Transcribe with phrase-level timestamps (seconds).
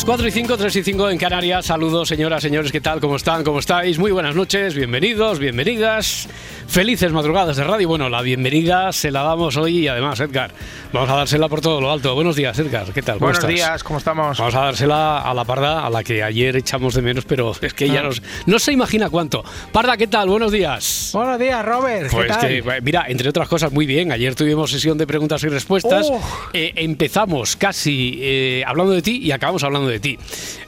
[0.00, 1.66] Las 4 y 5, 3 y 5 en Canarias.
[1.66, 3.00] Saludos, señoras, señores, ¿qué tal?
[3.00, 3.44] ¿Cómo están?
[3.44, 3.98] ¿Cómo estáis?
[3.98, 6.26] Muy buenas noches, bienvenidos, bienvenidas.
[6.70, 7.88] Felices madrugadas de radio.
[7.88, 10.52] Bueno, la bienvenida se la damos hoy y además, Edgar,
[10.92, 12.14] vamos a dársela por todo lo alto.
[12.14, 13.14] Buenos días, Edgar, ¿qué tal?
[13.16, 13.50] ¿Cómo Buenos estás?
[13.52, 14.38] días, ¿cómo estamos?
[14.38, 17.74] Vamos a dársela a la Parda, a la que ayer echamos de menos, pero es
[17.74, 17.88] que Ah.
[17.88, 19.42] ella nos, no se imagina cuánto.
[19.72, 20.28] Parda, ¿qué tal?
[20.28, 21.10] Buenos días.
[21.12, 22.08] Buenos días, Robert.
[22.08, 22.40] ¿Qué Pues tal?
[22.40, 24.12] que, mira, entre otras cosas, muy bien.
[24.12, 26.06] Ayer tuvimos sesión de preguntas y respuestas.
[26.08, 26.20] Oh.
[26.52, 30.16] Eh, empezamos casi eh, hablando de ti y acabamos hablando de ti.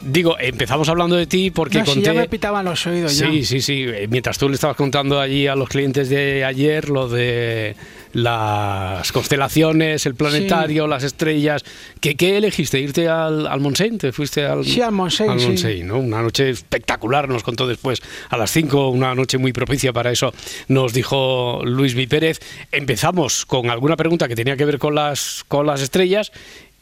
[0.00, 2.06] Digo, empezamos hablando de ti porque No, si conté.
[2.06, 3.28] ya me pitaban los oídos ya.
[3.30, 3.84] Sí, sí, sí.
[3.86, 7.76] Eh, Mientras tú le estabas contando allí a los clientes de ayer lo de
[8.12, 11.64] las constelaciones, el planetario, las estrellas.
[12.00, 12.78] ¿Qué, qué elegiste?
[12.78, 13.98] ¿Irte al, al Montseny?
[13.98, 15.46] ¿Te fuiste al, Sí, al Montseny, sí.
[15.46, 15.98] Montseny, ¿no?
[15.98, 20.32] Una noche espectacular, nos contó después a las 5, una noche muy propicia para eso,
[20.68, 22.40] nos dijo Luis Mi Pérez.
[22.70, 26.32] Empezamos con alguna pregunta que tenía que ver con las, con las estrellas.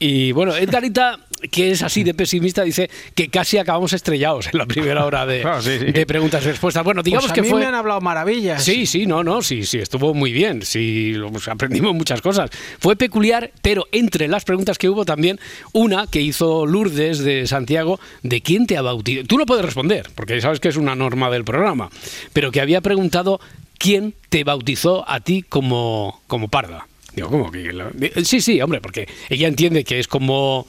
[0.03, 1.21] Y bueno, Edgarita,
[1.51, 5.43] que es así de pesimista, dice que casi acabamos estrellados en la primera hora de,
[5.45, 5.87] Ah, sí, sí.
[5.93, 6.85] de preguntas y respuestas.
[6.85, 7.61] Bueno, digamos Pues a que mí fue.
[7.61, 8.63] me han hablado maravillas.
[8.65, 12.51] Sí, sí, no, no, sí, sí, estuvo muy bien, sí, pues, aprendimos muchas cosas.
[12.79, 15.39] Fue peculiar, pero entre las preguntas que hubo también,
[15.73, 19.27] una que hizo Lourdes de Santiago, de quién te ha bautizado.
[19.27, 21.91] Tú no puedes responder, porque sabes que es una norma del programa,
[22.33, 23.41] pero que había preguntado
[23.79, 26.87] quién te bautizó a ti como, como parda.
[27.15, 27.73] Digo, ¿cómo que?
[27.73, 27.91] la-
[28.25, 30.67] Sí, sí, hombre, porque ella entiende que es como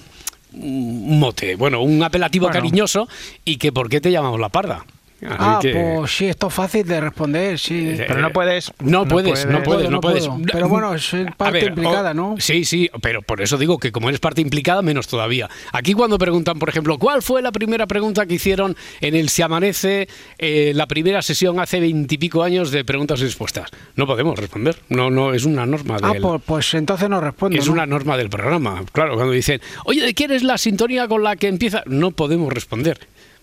[0.54, 2.60] un mote, bueno, un apelativo Bueno.
[2.60, 3.08] cariñoso
[3.46, 4.86] y que por qué te llamamos la parda.
[5.24, 7.90] Así Ah, que- pues sí, esto es fácil de responder, sí.
[7.90, 8.72] Eh, Pero no puedes.
[8.80, 10.28] No puedes, no puedes, no no puedes.
[10.28, 10.42] puedo.
[10.52, 12.36] Pero bueno, A parte ver, implicada, o- ¿no?
[12.40, 15.50] Sí, sí, pero por eso digo que como eres parte implicada, menos todavía.
[15.74, 19.44] Aquí cuando preguntan, por ejemplo, ¿cuál fue la primera pregunta que hicieron en el Se
[19.44, 20.08] Amanece,
[20.40, 23.70] eh, la primera sesión hace veintipico años de preguntas y respuestas?
[23.96, 24.76] No podemos responder.
[24.90, 26.22] No, no, es una norma Ah, del...
[26.22, 27.58] pues, pues entonces no respondo.
[27.60, 27.74] Es ¿no?
[27.74, 28.84] una norma del programa.
[28.92, 31.84] Claro, cuando dicen, oye, ¿de quién es la sintonía con la que empieza?
[31.86, 33.00] No podemos responder,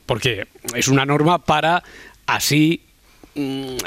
[0.08, 1.82] porque es una norma para
[2.26, 2.88] así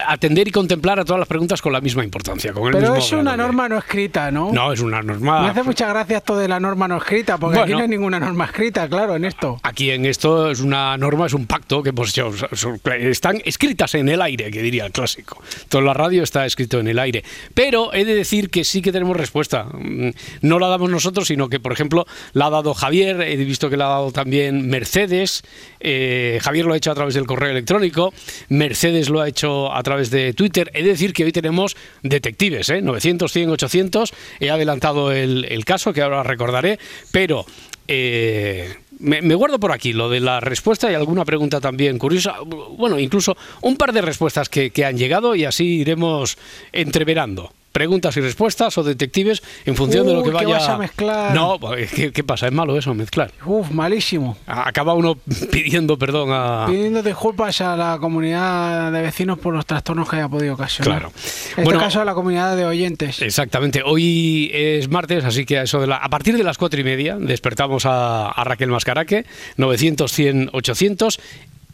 [0.08, 2.54] atender y contemplar a todas las preguntas con la misma importancia.
[2.54, 4.52] Con el Pero mismo es una de- norma no escrita, ¿no?
[4.52, 5.42] No, es una norma...
[5.44, 8.20] Me hace mucha gracia esto de la norma no escrita, porque aquí no hay ninguna
[8.20, 9.60] norma escrita, claro, en esto.
[9.64, 12.32] Aquí en esto es una norma, es un pacto que hemos hecho.
[12.54, 15.42] son- Están escritas en el aire, que diría el clásico.
[15.70, 17.24] Toda la radio está escrito en el aire.
[17.54, 19.66] Pero he de decir que sí que tenemos respuesta.
[19.74, 20.10] Mm,
[20.42, 23.78] No la damos nosotros, sino que, por ejemplo, la ha dado Javier, he visto que
[23.78, 25.44] la ha dado también Mercedes.
[25.80, 28.14] eh, Javier lo ha hecho a través del correo electrónico.
[28.50, 30.70] Mercedes lo ha hecho a través de Twitter.
[30.74, 32.82] He de decir que hoy tenemos detectives, ¿eh?
[32.82, 34.14] 900, 100, 800.
[34.40, 36.80] He adelantado el, caso, que ahora recordaré.
[37.12, 37.46] Pero
[37.88, 42.36] eh, me, guardo por aquí lo de la respuesta y alguna pregunta también curiosa.
[42.46, 46.38] Bueno, incluso un par de respuestas que han llegado y así iremos
[46.72, 47.52] entreverando.
[47.72, 50.48] Preguntas y respuestas o detectives en función de lo que que vaya.
[50.50, 51.34] vas a mezclar.
[51.34, 51.58] No,
[51.96, 52.48] ¿qué, qué pasa?
[52.48, 53.32] Es malo eso, mezclar.
[53.46, 54.38] Uf, malísimo.
[54.46, 55.16] Acaba uno
[55.52, 56.66] pidiendo perdón a.
[56.68, 61.00] Pidiendo disculpas a la comunidad de vecinos por los trastornos que haya podido ocasionar.
[61.00, 61.14] Claro.
[61.58, 63.22] En Bueno, este caso a la comunidad de oyentes.
[63.22, 63.82] Exactamente.
[63.86, 66.84] Hoy es martes, así que a, eso de la, a partir de las cuatro y
[66.84, 69.26] media despertamos a, a Raquel Mascaraque,
[69.58, 71.20] 900, 100, 800.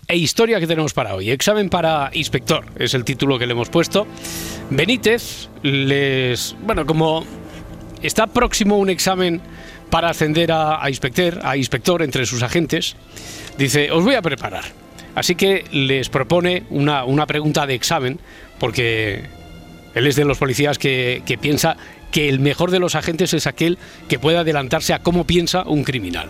[0.09, 1.31] E historia que tenemos para hoy.
[1.31, 4.07] Examen para inspector es el título que le hemos puesto.
[4.69, 6.56] Benítez les.
[6.62, 7.25] Bueno, como
[8.01, 9.42] está próximo un examen
[9.89, 12.95] para ascender a, a inspector, a inspector entre sus agentes,
[13.57, 14.63] dice: Os voy a preparar.
[15.13, 18.18] Así que les propone una, una pregunta de examen,
[18.60, 19.25] porque
[19.94, 21.75] él es de los policías que, que piensa
[22.12, 23.77] que el mejor de los agentes es aquel
[24.07, 26.30] que puede adelantarse a cómo piensa un criminal.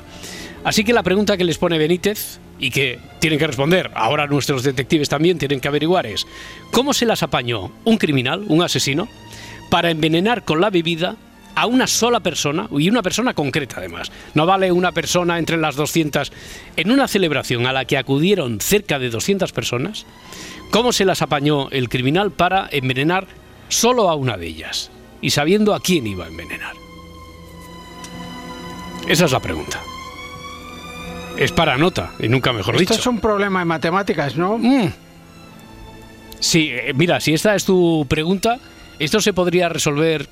[0.63, 4.63] Así que la pregunta que les pone Benítez y que tienen que responder, ahora nuestros
[4.63, 6.25] detectives también tienen que averiguar es,
[6.71, 9.07] ¿cómo se las apañó un criminal, un asesino,
[9.69, 11.17] para envenenar con la bebida
[11.55, 14.11] a una sola persona y una persona concreta además.
[14.35, 16.31] No vale una persona entre las 200.
[16.75, 20.05] En una celebración a la que acudieron cerca de 200 personas,
[20.69, 23.25] ¿cómo se las apañó el criminal para envenenar
[23.69, 26.73] solo a una de ellas y sabiendo a quién iba a envenenar.
[29.07, 29.81] Esa es la pregunta.
[31.37, 33.01] Es para nota, y nunca mejor Esto dicho.
[33.01, 34.57] es un problema de matemáticas, ¿no?
[34.57, 34.91] Mm.
[36.39, 38.57] Sí, eh, mira, si esta es tu pregunta,
[38.99, 40.27] esto se podría resolver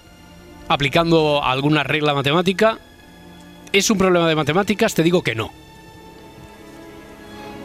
[0.67, 2.79] aplicando alguna regla matemática.
[3.71, 4.93] ¿Es un problema de matemáticas?
[4.95, 5.51] Te digo que no.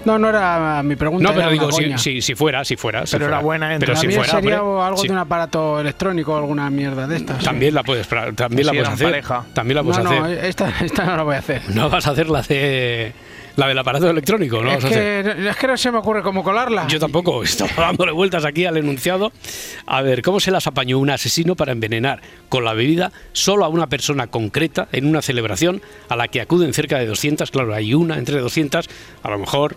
[0.04, 1.28] No, no era mi pregunta.
[1.28, 3.04] No, pero digo, si, si, si fuera, si fuera.
[3.06, 5.06] si Pero era buena, Pero si También fuera, sería hombre, algo sí.
[5.08, 7.44] de un aparato electrónico o alguna mierda de estas.
[7.44, 9.06] También la puedes, también la Si puedes hacer.
[9.10, 9.44] pareja.
[9.52, 10.44] También la No, puedes no, hacer.
[10.46, 11.62] esta, esta no la voy a hacer.
[11.74, 13.12] No vas a hacer la de
[13.60, 14.72] la del aparato electrónico, ¿no?
[14.72, 15.20] es, que,
[15.50, 16.86] es que no se me ocurre cómo colarla.
[16.88, 19.32] Yo tampoco, estaba dándole vueltas aquí al enunciado.
[19.84, 23.68] A ver, ¿cómo se las apañó un asesino para envenenar con la bebida solo a
[23.68, 27.50] una persona concreta en una celebración a la que acuden cerca de 200?
[27.50, 28.88] Claro, hay una entre 200,
[29.22, 29.76] a lo mejor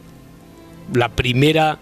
[0.94, 1.78] la primera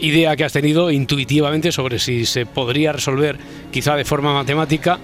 [0.00, 3.38] idea que has tenido intuitivamente sobre si se podría resolver
[3.70, 4.98] quizá de forma matemática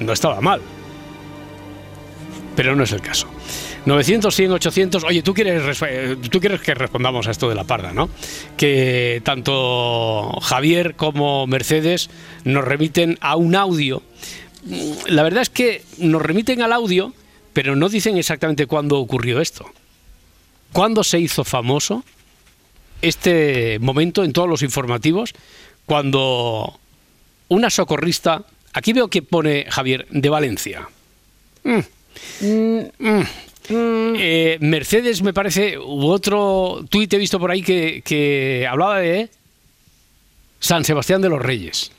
[0.00, 0.60] no estaba mal.
[2.56, 3.28] Pero no es el caso.
[3.86, 5.04] 900, 100, 800.
[5.04, 8.08] Oye, tú quieres, res- eh, tú quieres que respondamos a esto de la parda, ¿no?
[8.56, 12.08] Que tanto Javier como Mercedes
[12.44, 14.02] nos remiten a un audio.
[14.64, 17.12] Mm, La verdad es que nos remiten al audio,
[17.52, 19.66] pero no dicen exactamente cuándo ocurrió esto.
[20.72, 22.02] ¿Cuándo se hizo famoso
[23.02, 25.32] este momento en todos los informativos?
[25.86, 26.80] Cuando
[27.48, 28.42] una socorrista,
[28.72, 30.88] aquí veo que pone Javier, de Valencia.
[31.64, 31.78] Mm.
[32.98, 33.22] Mm.
[33.68, 39.30] Eh, Mercedes, me parece, u otro tuit he visto por ahí que, que hablaba de
[40.60, 41.92] San Sebastián de los Reyes,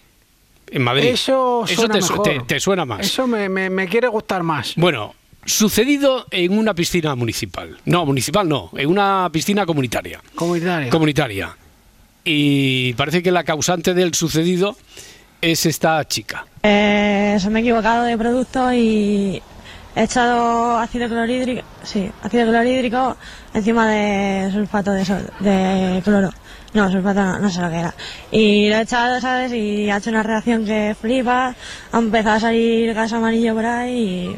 [0.72, 1.06] en Madrid.
[1.06, 2.24] Eso suena te, mejor.
[2.24, 3.02] te- te suena más.
[3.06, 4.74] Eso me, me- me quiere gustar más.
[4.76, 5.16] Bueno,
[5.46, 7.78] sucedido en una piscina municipal.
[7.86, 10.22] No, municipal no, en una piscina comunitaria.
[10.36, 10.90] Comunitaria.
[10.90, 11.58] Comunitaria.
[12.24, 14.76] Y parece que la causante del sucedido
[15.42, 16.48] es esta chica.
[16.64, 19.42] Eh, se me he equivocado de producto y
[19.96, 23.16] he echado ácido clorhídrico, sí, ácido clorhídrico
[23.54, 25.04] encima de sulfato de,
[25.40, 26.30] de cloro.
[26.74, 27.94] No, sulfato no, no sé lo que era.
[28.32, 29.54] Y lo he echado, ¿sabes?
[29.54, 31.56] Y ha hecho una reacción que flipa,
[31.92, 34.38] ha empezado a salir gas amarillo por ahí y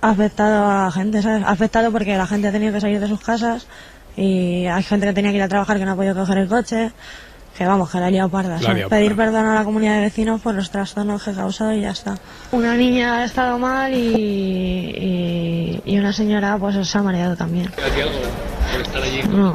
[0.00, 1.44] ha afectado a la gente, ¿sabes?
[1.44, 3.68] Ha afectado porque la gente ha tenido que salir de sus casas
[4.16, 6.48] y hay gente que tenía que ir a trabajar que no ha podido coger el
[6.48, 6.90] coche.
[7.58, 8.60] Que vamos, que la he liado parda.
[8.60, 9.32] La Pedir parda.
[9.32, 12.16] perdón a la comunidad de vecinos por los trastornos que he causado y ya está.
[12.52, 17.68] Una niña ha estado mal y, y, y una señora pues se ha mareado también.
[19.28, 19.48] No,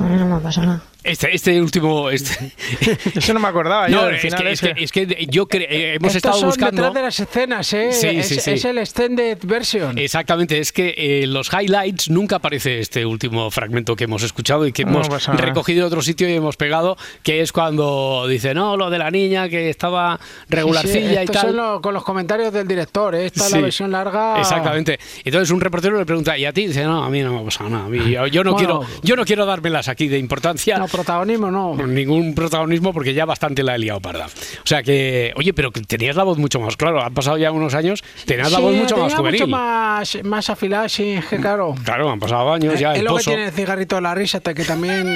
[0.00, 0.82] a mí no me ha pasado nada.
[1.06, 2.10] Este, este último.
[2.10, 2.52] Este,
[3.14, 5.46] Eso no me acordaba yo no, del es final que, es, que, es que yo
[5.46, 6.82] cre- eh, hemos Estos estado son buscando.
[6.82, 7.92] detrás de las escenas, ¿eh?
[7.92, 8.50] Sí, es, sí, sí.
[8.52, 9.98] es el extended version.
[9.98, 14.72] Exactamente, es que eh, los highlights nunca aparece este último fragmento que hemos escuchado y
[14.72, 15.08] que hemos
[15.38, 19.10] recogido de otro sitio y hemos pegado, que es cuando dice, no, lo de la
[19.10, 20.18] niña que estaba
[20.48, 21.46] regularcilla y tal.
[21.48, 23.26] son los- con los comentarios del director, ¿eh?
[23.26, 24.38] Esta es la versión larga.
[24.40, 24.98] Exactamente.
[25.24, 26.66] Entonces un reportero le pregunta, ¿y a ti?
[26.66, 27.84] Dice, no, a mí no me ha pasado nada.
[27.86, 28.80] A mí- yo, yo no Bueno.
[28.80, 30.78] quiero, yo no quiero dármelas aquí de importancia.
[30.78, 31.74] No, protagonismo no.
[31.86, 34.26] Ningún protagonismo porque ya bastante la he liado parda.
[34.26, 37.02] O sea que, oye, pero que tenías la voz mucho más claro.
[37.02, 39.40] Han pasado ya unos años, tenías la voz mucho más juvenil.
[39.42, 41.74] mucho más, más afilada, sí, es que claro.
[41.84, 42.92] Claro, han pasado años ya.
[42.92, 45.06] es El lo que pozo, tiene el cigarrito de la risa, te- que también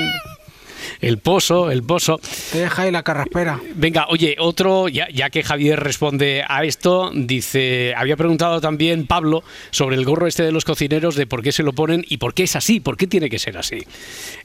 [1.01, 2.21] el pozo, el pozo.
[2.53, 3.61] te deja ahí la carraspera.
[3.75, 9.43] Venga, oye, otro, ya, ya que Javier responde a esto, dice, había preguntado también Pablo
[9.71, 12.35] sobre el gorro este de los cocineros, de por qué se lo ponen y por
[12.35, 13.85] qué es así, por qué tiene que ser así.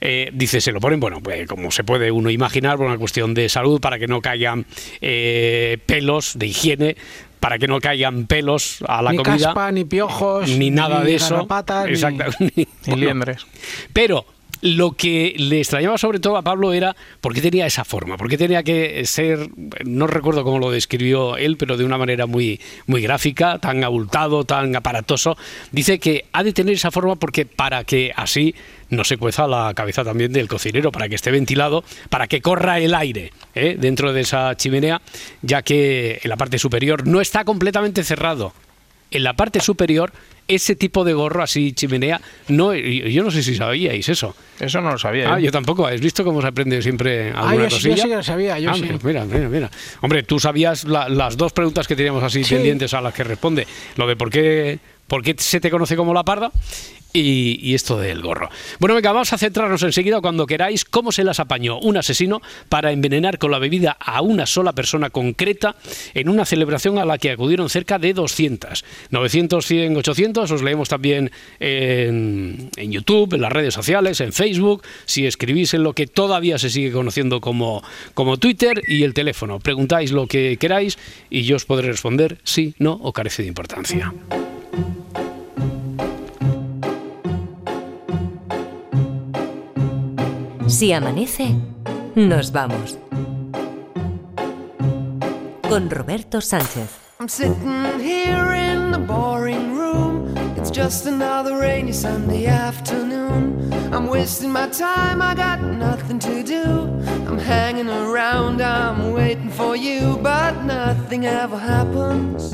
[0.02, 3.34] Eh, dice, se lo ponen, bueno, pues como se puede uno imaginar, por una cuestión
[3.34, 4.66] de salud, para que no caigan
[5.02, 6.96] eh, pelos, de higiene,
[7.40, 9.46] para que no caigan pelos a la ni comida.
[9.48, 11.48] caspa, ni piojos, ni nada de eso.
[11.86, 12.24] ni- Exacto.
[12.56, 13.46] ni- bueno, liendres.
[13.94, 14.25] pero
[14.66, 18.28] lo que le extrañaba sobre todo a Pablo era por qué tenía esa forma, por
[18.28, 19.52] qué tenía que ser,
[19.86, 24.44] no recuerdo cómo lo describió él, pero de una manera muy, muy gráfica, tan abultado,
[24.44, 25.38] tan aparatoso.
[25.72, 28.56] Dice que ha de tener esa forma porque para que así
[28.90, 32.80] no se cueza la cabeza también del cocinero, para que esté ventilado, para que corra
[32.80, 33.78] el aire ¿eh?
[33.80, 35.00] dentro de esa chimenea,
[35.44, 38.52] ya que en la parte superior no está completamente cerrado
[39.12, 40.12] en la parte superior
[40.48, 44.92] ese tipo de gorro así chimenea no yo no sé si sabíais eso Eso no
[44.92, 45.34] lo sabía.
[45.34, 45.46] ah yo.
[45.46, 48.10] yo tampoco has visto cómo se aprende siempre Ah, alguna yo, sí- yo cosilla sí
[48.10, 48.86] que lo sabía, yo Ah, sí.
[49.04, 49.72] mira mira mira
[50.02, 52.56] hombre tú sabías la- las dos preguntas que teníamos así Sí.
[52.56, 53.66] pendientes a las que responde
[53.98, 56.52] lo de por qué por qué se te conoce como la parda
[57.16, 58.50] y, esto del gorro.
[58.80, 62.92] Bueno, venga, vamos a centrarnos enseguida cuando queráis cómo se las apañó un asesino para
[62.92, 65.76] envenenar con la bebida a una sola persona concreta
[66.14, 68.84] en una celebración a la que acudieron cerca de 200.
[69.12, 74.84] 900, 100, 800, os leemos también en, en YouTube, en las redes sociales, en Facebook,
[75.06, 77.84] si escribís en lo que todavía se sigue conociendo como,
[78.14, 79.60] como Twitter y el teléfono.
[79.60, 80.98] Preguntáis lo que queráis
[81.30, 84.14] y yo os podré responder sí, no o carece de importancia.
[90.67, 91.55] Si amanece,
[92.15, 92.98] nos vamos.
[95.70, 96.89] Con Roberto Sánchez.
[97.20, 100.36] I'm sitting here in the boring room.
[100.58, 103.72] It's just another rainy Sunday afternoon.
[103.94, 106.89] I'm wasting my time, I got nothing to do.
[107.25, 112.53] I'm hanging around, I'm waiting for you, but nothing ever happens.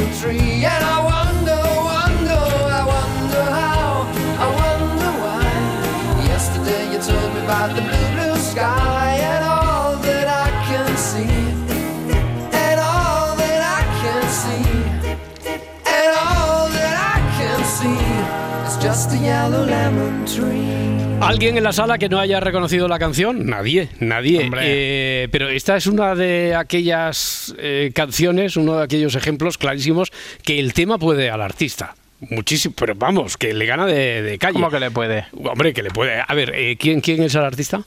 [21.21, 23.45] ¿Alguien en la sala que no haya reconocido la canción?
[23.45, 24.49] Nadie, nadie.
[24.61, 30.11] Eh, pero esta es una de aquellas eh, canciones, uno de aquellos ejemplos clarísimos
[30.43, 31.95] que el tema puede al artista.
[32.19, 34.53] Muchísimo, pero vamos, que le gana de, de calle.
[34.53, 35.25] ¿Cómo que le puede?
[35.33, 36.23] Hombre, que le puede.
[36.27, 37.83] A ver, eh, ¿quién, ¿quién es el artista?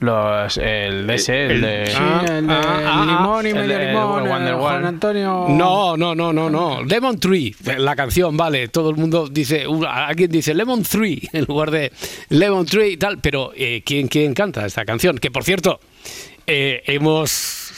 [0.00, 1.86] Los, el de ese, el, El- de...
[1.86, 4.60] Sí, Ah, el de ah, ah, limón y el medio de limón, el Wonderwall.
[4.60, 5.46] Juan Antonio.
[5.48, 6.82] No, no, no, no, no.
[6.82, 8.68] Lemon Tree, la canción, vale.
[8.68, 11.92] Todo el mundo dice, uh, alguien dice Lemon Tree en lugar de
[12.30, 13.18] Lemon Tree y tal.
[13.18, 15.16] Pero eh, ¿quién, ¿quién canta esta canción?
[15.18, 15.80] Que por cierto,
[16.46, 17.72] eh, hemos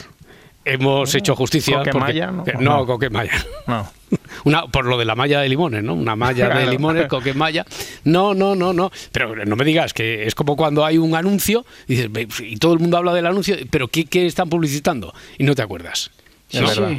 [0.65, 1.81] hemos hecho justicia.
[1.89, 2.43] Porque- ¿no?
[2.45, 2.85] eh, no, No.
[2.85, 3.31] Coquemaya.
[3.67, 3.87] No.
[4.45, 5.93] Una, por lo de la malla de limones, ¿no?
[5.93, 7.65] Una malla de limones, coquemaya.
[8.05, 8.91] No, no, no, no.
[9.11, 12.55] Pero no me digas que es como cuando hay un anuncio y, dices, "Ve, y
[12.57, 15.13] todo el mundo habla del anuncio, pero ¿qué, qué están publicitando?
[15.37, 16.11] Y no te acuerdas.
[16.49, 16.67] Es ¿no?
[16.67, 16.91] verdad.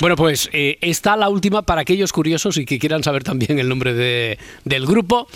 [0.00, 3.68] Bueno, pues eh, está la última para aquellos curiosos y que quieran saber también el
[3.68, 5.26] nombre de- del grupo.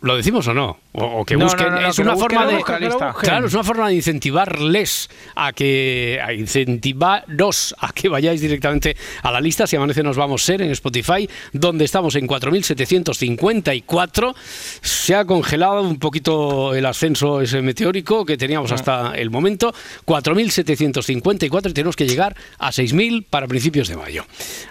[0.00, 0.78] ¿Lo decimos o no?
[0.96, 1.68] O, o que no, busquen.
[1.68, 2.62] no, no, es que una forma de.
[2.62, 6.20] Claro, es una forma de incentivarles a que.
[6.24, 9.66] a incentivaros a que vayáis directamente a la lista.
[9.66, 14.34] Si amanece, nos vamos a ser en Spotify, donde estamos en 4.754.
[14.80, 19.72] Se ha congelado un poquito el ascenso ese meteórico que teníamos hasta el momento.
[20.06, 24.24] 4.754 y tenemos que llegar a 6.000 para principios de mayo.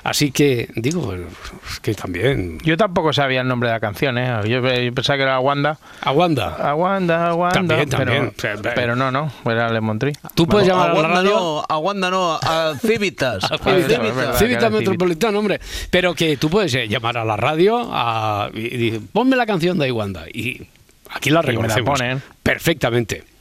[0.03, 2.59] Así que, digo, es que también.
[2.63, 4.27] Yo tampoco sabía el nombre de la canción, ¿eh?
[4.47, 5.77] Yo, yo pensaba que era Wanda.
[6.01, 6.55] A Wanda.
[6.55, 7.53] A Wanda, Wanda.
[7.53, 8.33] También, también.
[8.41, 10.13] Pero, sea, pero no, no, era Lemon Tree.
[10.33, 11.35] Tú puedes llamar a la Aguanta radio.
[11.35, 13.43] no, aguanta no, a Civitas.
[13.43, 13.55] A
[14.29, 15.59] A Civitas, Metropolitano, hombre.
[15.89, 19.45] Pero que tú puedes eh, llamar a la radio a, y, y decir, ponme la
[19.45, 20.25] canción de Iwanda.
[20.33, 20.67] Y
[21.09, 21.99] aquí la me la reconocemos.
[21.99, 22.21] ponen.
[22.41, 23.34] Perfectamente.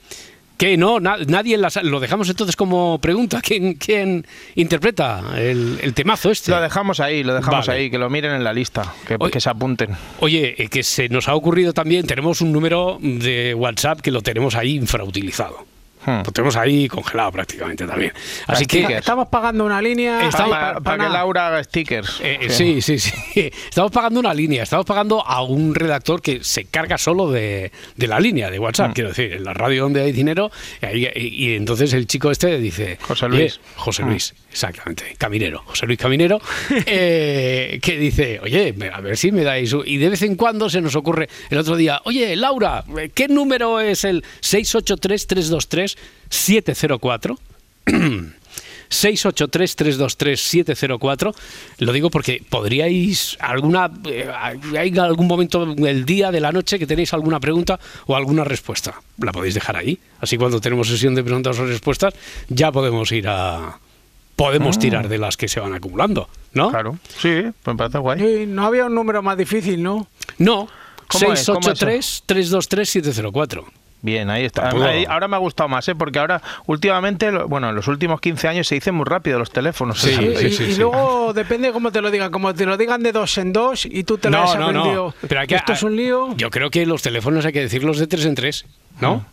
[0.65, 3.43] Que no, na- nadie en la lo dejamos entonces como pregunta.
[3.43, 6.51] ¿Quién, quién interpreta el, el temazo este?
[6.53, 7.81] Lo dejamos ahí, lo dejamos Vale.
[7.81, 9.31] ahí, que lo miren en la lista, que, Oye.
[9.31, 9.91] que se apunten.
[10.21, 14.23] Oye, eh, que se nos ha ocurrido también, tenemos un número de WhatsApp que lo
[14.23, 15.67] tenemos ahí infrautilizado.
[16.07, 16.23] Hmm.
[16.25, 18.13] Lo tenemos ahí congelado prácticamente también.
[18.47, 18.79] Así que...
[18.79, 18.99] Stickers.
[19.01, 20.27] Estamos pagando una línea.
[20.29, 21.11] Está- Para, pa- para que.
[21.13, 22.21] Laura haga stickers.
[22.23, 23.13] Eh, eh, sí, sí, sí.
[23.69, 28.07] Estamos pagando una línea, estamos pagando a un redactor que se carga solo de, de
[28.07, 28.93] la línea de WhatsApp, Mm.
[28.93, 30.51] quiero decir, en la radio donde hay dinero,
[30.83, 32.99] ahí- y, y entonces el chico este dice...
[33.01, 33.61] José "Oye, Luis".
[33.77, 34.09] José Mm.
[34.11, 36.41] Luis, exactamente, Caminero, José Luis Caminero,
[36.87, 39.73] eh, que dice, oye, a ver si me dais...
[39.73, 39.83] un-".
[39.87, 42.85] Y de vez en cuando se nos ocurre el otro día, oye, Laura,
[43.15, 44.25] ¿qué número es el
[46.31, 47.37] 683-323-704?
[48.91, 51.35] 683-323-704.
[51.79, 54.31] Lo digo porque podríais, alguna, eh,
[54.79, 59.03] hay algún momento del día, de la noche, que tenéis alguna pregunta o alguna respuesta.
[59.19, 59.99] La podéis dejar ahí.
[60.21, 62.15] Así cuando tenemos sesión de preguntas o respuestas,
[62.49, 63.79] ya podemos ir a...
[64.37, 66.71] Podemos tirar de las que se van acumulando, ¿no?
[66.71, 66.99] Claro.
[67.23, 68.19] Sí, pues me parece guay.
[68.19, 70.09] Sí, no había un número más difícil, ¿no?
[70.39, 70.67] No.
[71.07, 71.47] ¿Cómo es?
[71.47, 71.81] ¿Cómo es
[72.27, 73.65] 683-323-704.
[74.05, 74.69] Bien, ahí está.
[74.69, 75.95] Ahí- Ahora me ha gustado más, ¿eh?
[75.95, 79.51] Porque ahora, últimamente, lo- bueno, en los últimos 15 años se dicen muy rápido los
[79.51, 79.99] teléfonos.
[79.99, 80.39] Sí, ¿sabes?
[80.41, 83.13] sí, y, sí, y luego depende cómo te lo digan, como te lo digan de
[83.13, 85.15] dos en dos y tú te lo has aprendido.
[85.27, 86.37] Pero hay que- Esto es un lío.
[86.37, 88.67] Yo creo que los teléfonos hay que decirlos de tres en tres,
[89.01, 89.25] ¿no?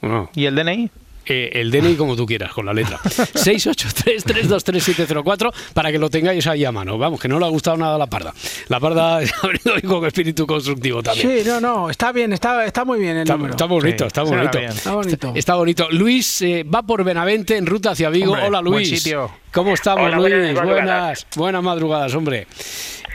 [0.00, 0.30] No.
[0.36, 0.90] ¿Y el DNI?
[1.26, 2.98] Eh, el DNI como tú quieras, con la letra.
[3.04, 6.96] 683-323-704 para que lo tengáis ahí a mano.
[6.98, 8.32] Vamos, que no le ha gustado nada la parda.
[8.68, 11.42] La parda ha venido hoy con espíritu constructivo también.
[11.42, 13.52] Sí, no, no, está bien, está, está muy bien el Está, número.
[13.52, 14.58] está bonito, Sí, está bonito.
[14.58, 14.70] bien.
[14.72, 15.32] Está bonito.
[15.34, 15.88] Está bonito.
[15.90, 18.32] Luis eh, va por Benavente en ruta hacia Vigo.
[18.32, 18.88] Hombre, Hola buen Luis.
[19.02, 19.30] sitio.
[19.52, 20.30] ¿Cómo estamos Hola, Luis?
[20.30, 21.26] buenas buenas, madrugadas.
[21.36, 22.46] buenas madrugadas, hombre.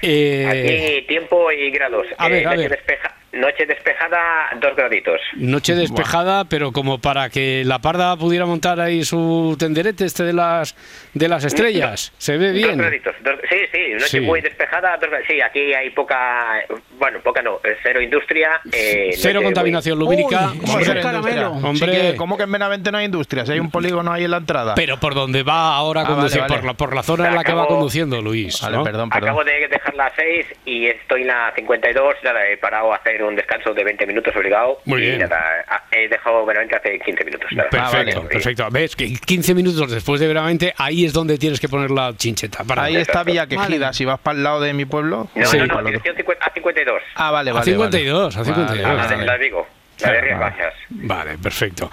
[0.02, 2.06] Eh, Aquí tiempo y grados.
[2.18, 2.72] a ver, a ver.
[2.72, 5.20] despeja- noche despejada, dos graditos.
[5.36, 10.34] Noche despejada, pero como para que la parda pudiera montar ahí su tenderete este de
[10.34, 10.76] las
[11.14, 12.14] de las estrellas.
[12.18, 12.78] Se ve Dos bien.
[12.78, 13.16] graditos.
[13.24, 14.20] dos- sí, sí, noche Sí.
[14.22, 14.98] muy despejada.
[14.98, 16.64] Dos, sí, aquí hay poca.
[16.98, 18.60] Bueno, poca no, eh, cero industria.
[18.72, 20.52] eh, Cero contaminación lumínica.
[20.54, 21.52] Uy, ¿Cómo Hombre, industria?
[21.76, 23.46] Sí que, ¿Cómo que en Benavente no hay industria?
[23.46, 24.76] Si hay un polígono ahí en la entrada.
[24.76, 26.62] Pero por donde va ahora Ah, conducir, vale, vale.
[26.62, 28.62] Por, la, por la zona en la que va conduciendo Luis.
[28.62, 28.84] Vale, ¿no?
[28.84, 29.30] perdón, muy- perdón.
[29.30, 32.16] Acabo de dejar las 6 y estoy en la 52.
[32.24, 34.80] Nada, he parado a hacer un descanso de 20 minutos obligado.
[34.86, 35.20] Muy y bien.
[35.20, 37.50] nada, ah, he dejado veramente hace 15 minutos.
[37.52, 37.70] nada.
[37.70, 38.30] Perfecto, Ah, vale.
[38.30, 38.68] perfecto.
[38.72, 42.64] Ves que 15 minutos después de veramente, ahí es donde tienes que poner la chincheta.
[42.64, 43.58] Para Ahí está Villa Vale.
[43.68, 43.94] Quejida.
[43.94, 45.28] Si vas para el lado de mi pueblo.
[45.36, 45.58] No, Sí.
[45.58, 47.02] no, no, dirección 50 a 52.
[47.16, 47.66] Ah, vale, A vale.
[47.66, 48.54] 52, a vale.
[48.54, 48.84] 52.
[48.86, 49.26] Vale, la, de, vale.
[49.26, 49.68] la de Vigo.
[50.02, 50.52] La de Rías Vale.
[50.58, 50.74] Bajas.
[50.90, 51.90] Vale, perfecto.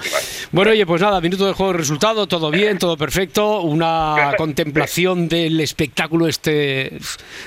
[0.51, 3.61] Bueno, oye, pues nada, minuto de juego de resultado, todo bien, todo perfecto.
[3.61, 6.93] Una contemplación del espectáculo este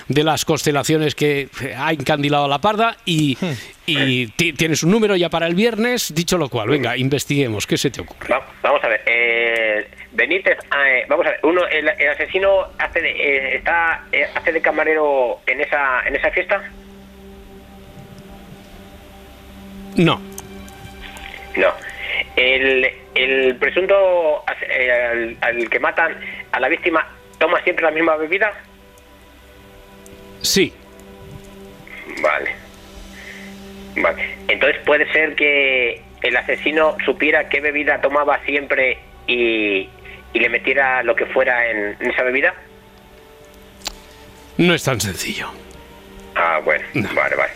[0.07, 3.37] de las constelaciones que ha encandilado a la parda y,
[3.85, 6.13] y ti- tienes un número ya para el viernes.
[6.15, 7.67] Dicho lo cual, venga, investiguemos.
[7.67, 8.29] ¿Qué se te ocurre?
[8.31, 9.01] Va- vamos a ver.
[9.05, 11.39] Eh, Benítez, eh, vamos a ver.
[11.43, 16.15] Uno, el, el asesino hace de, eh, está eh, hace de camarero en esa en
[16.15, 16.63] esa fiesta.
[19.97, 20.21] No,
[21.57, 21.73] No.
[22.35, 26.17] El, el presunto eh, al, al que matan
[26.51, 28.51] a la víctima toma siempre la misma bebida.
[30.41, 30.73] sí,
[32.21, 32.55] Vale.
[33.97, 34.37] Vale.
[34.47, 39.89] Entonces puede ser que el asesino supiera qué bebida tomaba siempre y,
[40.33, 42.53] y le metiera lo que fuera en, en esa bebida.
[44.57, 45.49] no es tan sencillo.
[46.35, 46.83] Ah, bueno.
[46.93, 47.53] Vale, vale.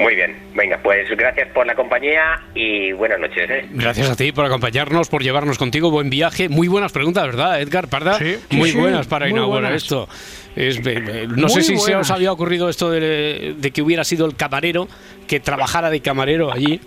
[0.00, 0.36] Muy bien.
[0.54, 3.48] Venga, pues gracias por la compañía y buenas noches.
[3.48, 3.66] ¿eh?
[3.70, 5.90] Gracias a ti por acompañarnos, por llevarnos contigo.
[5.90, 6.48] Buen viaje.
[6.48, 8.18] Muy buenas preguntas, ¿verdad, Edgar Parda?
[8.18, 8.36] Sí.
[8.50, 9.82] Muy Sí, buenas para muy inaugurar buenas.
[9.82, 10.08] esto.
[10.56, 14.04] Es, eh, eh, no sé si se os había ocurrido esto de, de que hubiera
[14.04, 14.88] sido el camarero,
[15.28, 16.80] que trabajara de camarero allí.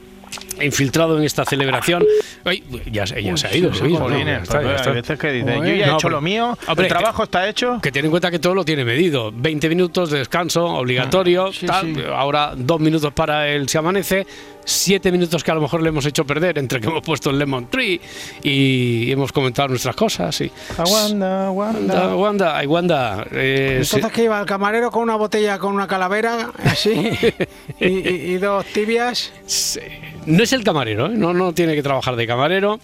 [0.61, 2.03] Infiltrado en esta celebración.
[2.43, 3.99] Ay, ya, se- ya se ha ido, Luis.
[3.99, 4.09] ¿no?
[4.09, 4.89] Está, ya está.
[4.89, 7.47] hay veces que dicen, yo ya he No, hecho lo mío, Hombre, el trabajo está
[7.49, 7.79] hecho.
[7.81, 9.31] Que ten en cuenta que todo lo tiene medido.
[9.33, 12.01] 20 minutos de descanso obligatorio, Sí, tal, sí.
[12.13, 14.25] ahora dos minutos para el se amanece,
[14.65, 17.37] siete minutos que a lo mejor le hemos hecho perder entre que hemos puesto el
[17.39, 18.01] Lemon Tree
[18.43, 20.41] y hemos comentado nuestras cosas.
[20.41, 23.25] Y, Wanda, Wanda, Wanda, ay, Wanda.
[23.31, 23.95] eh, sí.
[23.97, 26.91] Entonces que iba el camarero con una botella con una calavera, así,
[27.79, 29.31] y, y- y dos tibias.
[29.45, 29.79] Sí.
[30.25, 31.13] No es el camarero, ¿eh?
[31.15, 32.79] no, no tiene que trabajar de camarero.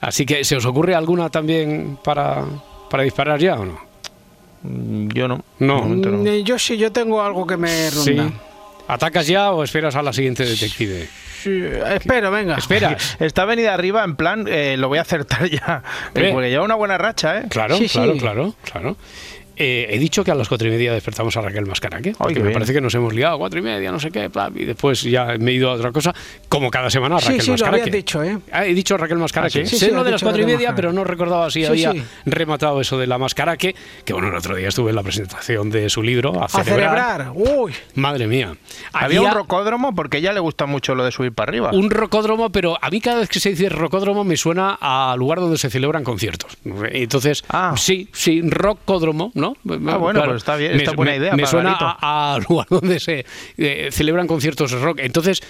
[0.00, 2.44] Así que, ¿se os ocurre alguna también para,
[2.90, 3.78] para disparar ya o no?
[4.64, 5.42] Mm, Yo no.
[5.58, 5.86] No.
[5.86, 6.18] No.
[6.18, 8.16] Mm, Yo sí, yo tengo algo que me Sí.
[8.92, 11.08] ¿Atacas ya o esperas a la siguiente detective?
[11.42, 11.62] Sí,
[11.94, 12.56] espero, venga.
[12.56, 13.16] ¿Esperas?
[13.20, 15.82] Está venida arriba en plan, eh, lo voy a acertar ya.
[16.14, 16.30] Eh.
[16.32, 17.44] Porque lleva una buena racha, ¿eh?
[17.48, 18.18] Claro, Sí, claro, sí.
[18.20, 18.96] claro, claro.
[19.56, 22.42] Eh, he dicho que a las cuatro y media despertamos a Raquel Mascaraque, porque me
[22.42, 22.52] bien.
[22.54, 25.34] parece que nos hemos liado, cuatro y media, no sé qué, bla, y después ya
[25.38, 26.14] me he ido a otra cosa,
[26.48, 27.82] como cada semana Sí, Raquel sí, lo Mascaraque.
[27.82, 28.38] habías dicho, ¿eh?
[28.50, 29.60] Ah, he dicho Raquel Mascaraque.
[29.62, 29.70] ¿Ah, sí?
[29.70, 31.92] Sí, sé sí, lo de las cuatro y media, pero no recordaba si Sí, había
[31.92, 32.02] sí.
[32.26, 35.88] rematado eso de la Mascaraque, que bueno, el otro día estuve en la presentación de
[35.90, 37.20] su libro, A A celebrar.
[37.20, 37.32] celebrar.
[37.34, 38.56] Uy, Madre mía.
[38.92, 41.70] Había Había un rocódromo porque a ella le gusta mucho lo de subir para arriba.
[41.72, 45.40] un rocódromo, pero a mí cada vez que se dice rocódromo me suena a lugar
[45.40, 46.56] donde se celebran conciertos.
[46.92, 47.74] Entonces, Ah.
[47.76, 49.56] sí, sí, rocódromo, ¿no?
[49.90, 52.98] Ah, bueno, pues está bien, está buena idea Me para suena a, a lugar donde
[53.00, 53.26] se
[53.58, 55.00] eh, celebran conciertos de rock.
[55.02, 55.42] Entonces,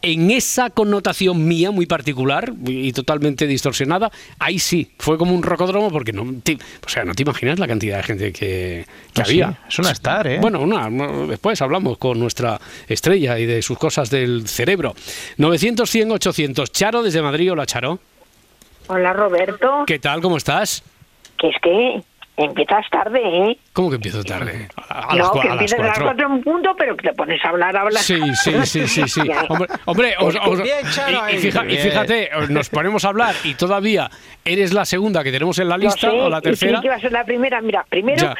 [0.00, 5.90] en esa connotación mía muy particular y totalmente distorsionada, ahí sí, fue como un rocódromo
[5.90, 6.56] porque no, te-
[6.86, 9.58] o sea, no te imaginas la cantidad de gente que, que sí, había.
[9.68, 10.38] es una star, ¿eh?
[10.40, 10.88] Bueno, una,
[11.26, 14.94] después hablamos con nuestra estrella y de sus cosas del cerebro.
[15.38, 16.70] 900, 100, 800.
[16.70, 17.50] Charo desde Madrid.
[17.50, 17.98] Hola, Charo.
[18.86, 20.20] Hola Roberto, ¿Qué tal?
[20.22, 20.84] ¿Cómo estás?
[21.36, 22.02] que es que
[22.38, 23.58] empiezas tarde, ¿eh?
[23.72, 24.68] ¿Cómo que empiezo tarde?
[24.88, 26.26] A, a no, las, que a las empiezas a las cuatro.
[26.34, 28.02] en punto, pero que te pones a hablar, hablas.
[28.02, 29.20] Sí, sí, sí, sí, sí.
[29.28, 29.42] Ya.
[29.48, 33.54] Hombre, hombre, os- os- Bien, Charo, y- fija- y fíjate, nos ponemos a hablar y
[33.54, 34.10] todavía
[34.44, 36.80] eres la segunda que tenemos en la lista sé, o la tercera.
[36.80, 37.60] que iba a ser la primera.
[37.60, 38.34] Mira, primero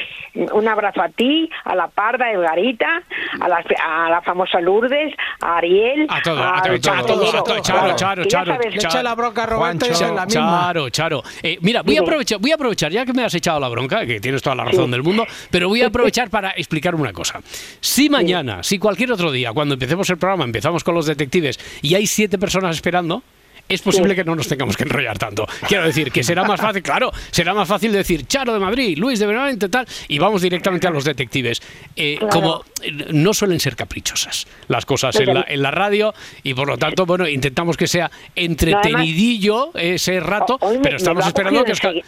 [0.53, 3.03] un abrazo a ti, a la Parda, a Edgarita,
[3.41, 7.07] a la, a la famosa Lourdes, a Ariel, A todo, a todo, al Charo, a
[7.07, 7.39] todo, Carcelero.
[7.41, 9.03] a todo, Charo, Charo, Charo, le Charo.
[9.03, 9.87] la bronca a Roberto.
[10.29, 11.23] Charo, Charo.
[11.43, 13.88] Eh, mira, voy a, aprovechar, voy a aprovechar, ya que me has echado la bronca,
[13.89, 14.91] que tienes toda la razón Sí.
[14.93, 17.41] del mundo, pero voy a aprovechar para explicar una cosa.
[17.81, 21.95] Si mañana, si cualquier otro día, cuando empecemos el programa, empezamos con los detectives y
[21.95, 23.23] hay siete personas esperando,
[23.69, 24.17] es posible Sí.
[24.17, 25.47] que no nos tengamos que enrollar tanto.
[25.69, 29.19] Quiero decir que será más fácil, claro, será más fácil decir Charo de Madrid, Luis
[29.19, 31.61] de Benavente, tal, y vamos directamente a los detectives.
[31.95, 32.33] Eh, Claro.
[32.33, 32.65] Como
[33.13, 36.13] no suelen ser caprichosas las cosas en la, en la radio,
[36.43, 41.65] y por lo tanto, bueno, intentamos que sea entretenidillo ese rato, me- pero estamos esperando
[41.65, 42.05] que enseguida-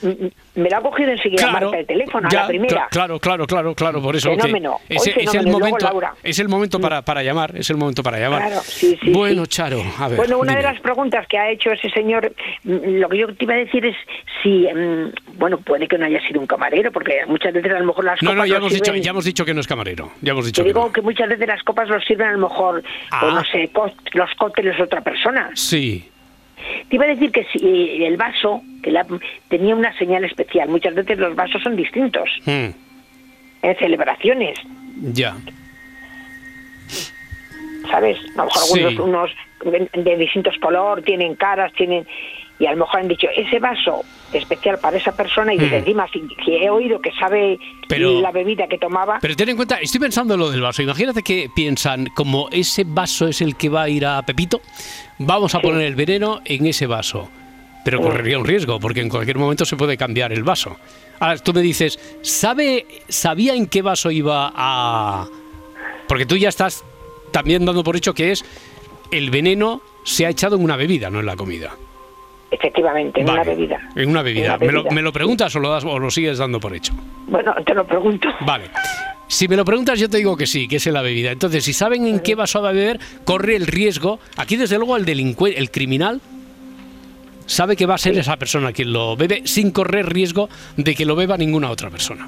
[0.54, 2.74] Me lo ha cogido enseguida Marta el teléfono, a ya, la primera.
[2.76, 4.30] cla- Claro, claro, claro, claro, por eso.
[4.30, 5.90] Fenómeno, ese- es, el luego momento,
[6.22, 8.42] es el momento para, para llamar, es el momento para llamar.
[8.46, 9.50] Claro, sí, sí, bueno, sí.
[9.50, 10.16] Charo, a ver.
[10.16, 12.32] Bueno, una de las preguntas que ha hecho ese señor,
[12.64, 13.96] mm, lo que yo te iba a decir es
[14.42, 17.86] si, mm, bueno, puede que no haya sido un camarero, porque muchas veces a lo
[17.86, 20.10] mejor las No, copas no, ya hemos, dicho, ya hemos dicho que no es camarero.
[20.20, 22.48] Ya hemos dicho Te que digo que muchas veces las copas los sirven a lo
[22.48, 23.18] mejor, Ah.
[23.20, 23.70] pues no sé,
[24.12, 25.50] los cócteles de otra persona.
[25.54, 26.08] Sí.
[26.88, 29.06] Te iba a decir que si eh, el vaso que la-
[29.48, 30.68] tenía una señal especial.
[30.68, 32.68] Muchas veces los vasos son distintos Mm,
[33.62, 34.58] en celebraciones,
[35.12, 35.36] ya.
[37.90, 38.18] ¿sabes?
[38.34, 38.80] A lo mejor Sí.
[38.84, 39.30] algunos
[39.64, 42.06] unos de, de distintos color tienen caras, tienen
[42.58, 45.74] y a lo mejor han dicho ese vaso especial para esa persona y Mm.
[45.74, 49.18] encima si, si he oído que sabe Pero- la bebida que tomaba.
[49.20, 50.82] Pero ten en cuenta, estoy pensando en lo del vaso.
[50.82, 54.60] Imagínate que piensan, como ese vaso es el que va a ir a Pepito,
[55.18, 57.28] vamos a poner el veneno en ese vaso.
[57.84, 60.76] Pero correría un riesgo, porque en cualquier momento se puede cambiar el vaso.
[61.18, 65.26] Ahora tú me dices, ¿sabe, ¿sabía en qué vaso iba a...?
[66.06, 66.84] Porque tú ya estás
[67.32, 68.44] también dando por hecho que es
[69.10, 71.74] el veneno se ha echado en una bebida, no en la comida.
[72.50, 73.80] Efectivamente, en Vale, una bebida.
[73.94, 74.44] En una bebida.
[74.46, 74.94] En una ¿Me, lo, bebida.
[74.94, 76.92] me lo preguntas o lo, das, o lo sigues dando por hecho?
[77.28, 78.28] Bueno, te lo pregunto.
[78.40, 78.64] Vale.
[79.28, 81.30] Si me lo preguntas, yo te digo que sí, que es en la bebida.
[81.30, 84.18] Entonces, si saben en qué vaso va a beber, corre el riesgo.
[84.36, 86.20] Aquí, desde luego, el delincuente, el criminal,
[87.46, 91.04] sabe que va a ser esa persona quien lo bebe sin correr riesgo de que
[91.04, 92.26] lo beba ninguna otra persona.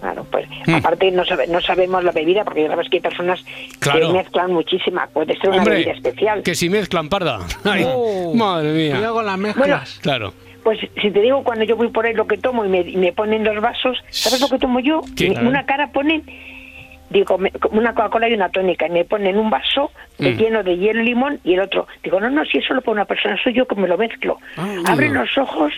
[0.00, 0.74] Claro, pues Mm.
[0.76, 3.44] aparte no, sabe- no sabemos la bebida porque ya sabes que hay personas
[3.78, 4.08] Claro.
[4.08, 5.06] que mezclan muchísima.
[5.12, 6.42] Puede ser una Hombre, bebida especial.
[6.42, 7.40] que si mezclan parda.
[7.64, 8.92] Ay, Oh, madre mía.
[8.96, 9.98] Cuidado con las mezclas.
[10.02, 10.32] Claro.
[10.62, 12.96] Pues si te digo cuando yo voy por ahí lo que tomo y me, y
[12.96, 15.00] me ponen dos vasos, ¿sabes lo que tomo yo?
[15.16, 15.30] ¿Qué?
[15.30, 16.22] Una cara ponen,
[17.10, 20.36] digo, me- una Coca-Cola y una tónica, y me ponen un vaso de Mm.
[20.38, 21.86] lleno de hielo y limón y el otro.
[22.02, 24.38] Digo, no, no, si es solo para una persona, soy yo que me lo mezclo.
[24.56, 25.24] Ah, Abren amigo.
[25.24, 25.72] los ojos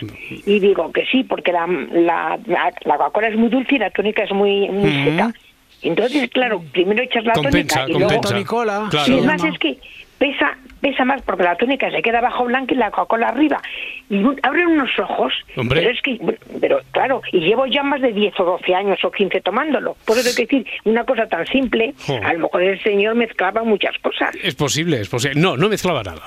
[0.45, 3.89] y digo que sí, porque la, la, la, la Coca-Cola es muy dulce y la
[3.89, 5.03] tónica es muy, muy Mm.
[5.05, 5.33] seca.
[5.81, 8.07] Entonces, claro, primero echas la Compensa, tónica y luego...
[8.13, 8.29] compensa.
[8.33, 8.87] Tonicola.
[8.89, 9.05] Claro.
[9.05, 9.53] Sí, es se más, llama.
[9.53, 9.77] es que
[10.23, 13.61] pesa pesa más porque la túnica se queda abajo blanca y la Coca-Cola arriba.
[14.09, 15.33] Y un- abren unos ojos.
[15.55, 15.79] Hombre.
[15.81, 16.19] Pero es que,
[16.59, 19.95] pero claro, y llevo ya más de 10 o 12 años o 15 tomándolo.
[20.05, 22.19] Por eso te decir, una cosa tan simple, Jo.
[22.21, 24.35] a lo mejor el señor mezclaba muchas cosas.
[24.43, 25.39] Es posible, es posible.
[25.39, 26.23] No, no mezclaba nada.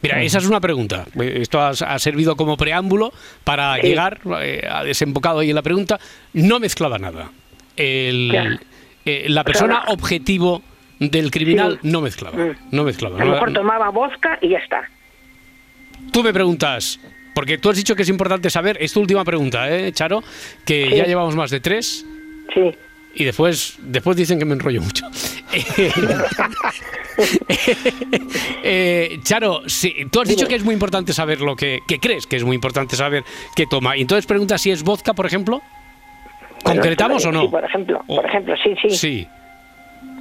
[0.00, 1.04] Mira, esa es una pregunta.
[1.20, 3.12] Esto ha, ha servido como preámbulo
[3.44, 3.88] para Sí.
[3.88, 5.98] llegar, eh, ha desembocado ahí en la pregunta.
[6.32, 7.30] No mezclaba nada.
[7.76, 8.56] El- Claro.
[9.04, 10.62] eh, la persona objetivo
[11.10, 11.88] del criminal Sí.
[11.90, 12.36] no mezclaba.
[12.38, 12.56] Mm.
[12.70, 13.16] No mezclaba.
[13.16, 14.88] A lo No- mejor tomaba vodka y ya está.
[16.12, 16.98] Tú me preguntas,
[17.34, 20.22] porque tú has dicho que es importante saber, es tu última pregunta, ¿eh, Charo?
[20.64, 20.96] Que Sí.
[20.96, 22.04] ya llevamos más de tres.
[22.54, 22.70] Sí.
[23.14, 25.06] Y después, después dicen que me enrollo mucho.
[28.64, 32.26] Eh, Charo, sí, tú has dicho que es muy importante saber lo que, que crees
[32.26, 33.96] que es muy importante saber qué toma.
[33.96, 35.60] Y entonces pregunta si es vodka, por ejemplo.
[36.62, 37.50] ¿Concretamos o Sí, no?
[37.50, 39.28] por ejemplo, por ejemplo, sí, sí, Sí.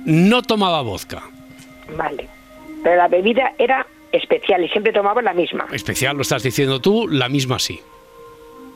[0.05, 1.21] No tomaba vodka.
[1.95, 2.27] Vale.
[2.83, 5.67] Pero la bebida era especial y siempre tomaba la misma.
[5.71, 7.79] Especial, lo estás diciendo tú, la misma sí.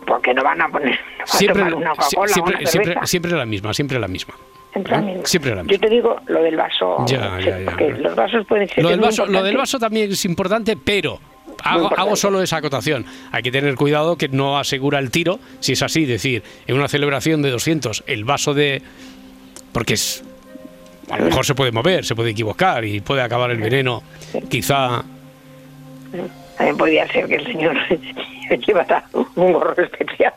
[0.06, 3.06] Porque no van a poner no van a Siempre, una siempre, una siempre, cerveza.
[3.08, 4.36] siempre la misma, siempre la misma.
[4.72, 5.26] Siempre la misma.
[5.26, 5.88] Siempre la Yo misma.
[5.88, 7.06] te digo lo del vaso.
[7.08, 7.66] Ya, sí, ya, ya.
[7.66, 9.58] porque los vasos pueden ser Lo del, vaso, lo del importantes.
[9.58, 11.20] vaso también es importante, pero
[11.64, 13.06] hago, hago solo esa acotación.
[13.32, 16.88] Hay que tener cuidado que no asegura el tiro, si es así, decir, en una
[16.88, 18.82] celebración de 200, el vaso de...
[19.72, 20.24] Porque es...
[21.10, 24.02] A lo mejor se puede mover, se puede equivocar y puede acabar el veneno.
[24.50, 25.04] Quizá...
[26.58, 27.76] También podría ser que el señor
[28.68, 30.34] llevara un gorro especial.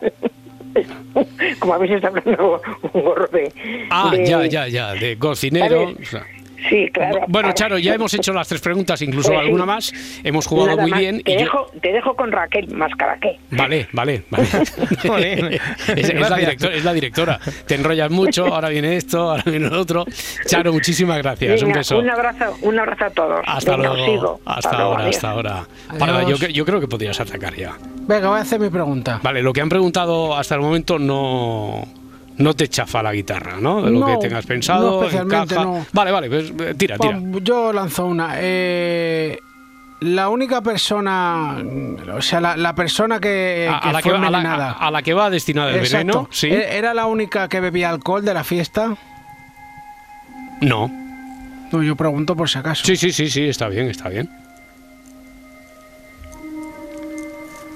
[1.59, 2.61] Como habéis estado hablando,
[2.93, 3.51] un gorro de.
[3.89, 5.93] Ah, de- ya, ya, ya, de cocinero.
[6.03, 6.27] ¿Sabes?
[6.69, 7.21] Sí, claro.
[7.27, 7.51] Bueno.
[7.53, 9.45] Charo, ya hemos hecho las tres preguntas, incluso Pues sí.
[9.45, 9.93] alguna más.
[10.23, 10.99] Hemos jugado Nada muy más.
[10.99, 11.21] bien.
[11.21, 13.39] Te, y yo- dejo, te dejo con Raquel Mascaraqué.
[13.51, 14.47] Vale, vale, vale.
[15.95, 17.39] Es, es la directora, es la directora.
[17.65, 20.05] Te enrollas mucho, ahora viene esto, ahora viene lo otro.
[20.45, 21.61] Charo, muchísimas gracias.
[21.63, 21.97] un beso.
[21.99, 23.41] Un abrazo, un abrazo a todos.
[23.45, 24.39] Hasta Venga, luego.
[24.45, 26.23] Hasta luego, ahora, hasta ahora.
[26.27, 27.73] Yo, yo creo que podrías atacar ya.
[28.07, 29.19] Venga, voy a hacer mi pregunta.
[29.23, 31.87] Vale, lo que han preguntado hasta el momento no.
[32.39, 33.81] No te chafa la guitarra, ¿no?
[33.81, 35.63] De lo No, que tengas pensado, no especialmente, encaja.
[35.69, 35.85] no.
[35.93, 37.19] Vale, vale, pues eh, tira, tira.
[37.31, 38.33] Pues yo lanzo una.
[38.37, 39.37] Eh,
[40.01, 41.57] la única persona,
[42.15, 44.89] o sea, la, la persona que, A, que a la que va, a la- a
[44.91, 45.97] la que va destinada el Exacto.
[46.07, 46.47] veneno, sí.
[46.47, 48.95] ¿E- ¿Era la única que bebía alcohol de la fiesta?
[50.61, 50.89] No.
[51.71, 52.83] No, yo pregunto por si acaso.
[52.85, 54.29] Sí, sí, sí, sí, está bien, está bien.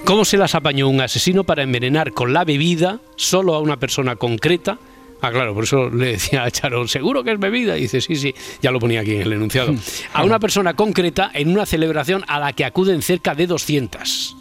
[0.06, 4.18] ¿Cómo se las apañó un asesino para envenenar con la bebida solo a una persona
[4.18, 4.78] concreta?
[5.22, 7.78] Ah, claro, por eso le decía a Charo, seguro que es bebida.
[7.78, 9.74] Y dice, sí, sí, ya lo ponía aquí en el enunciado.
[10.14, 14.36] A una persona concreta en una celebración a la que acuden cerca de 200.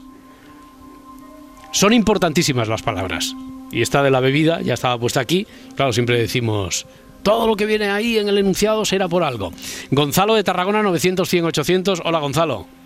[1.71, 3.33] Son importantísimas las palabras.
[3.71, 5.47] Y esta de la bebida ya estaba puesta aquí.
[5.77, 6.87] Claro, siempre decimos,
[7.23, 9.53] todo lo que viene ahí en el enunciado será por algo.
[9.93, 12.03] Gonzalo de Tarragona, 900, 100, 800.
[12.05, 12.82] Hola, Gonzalo.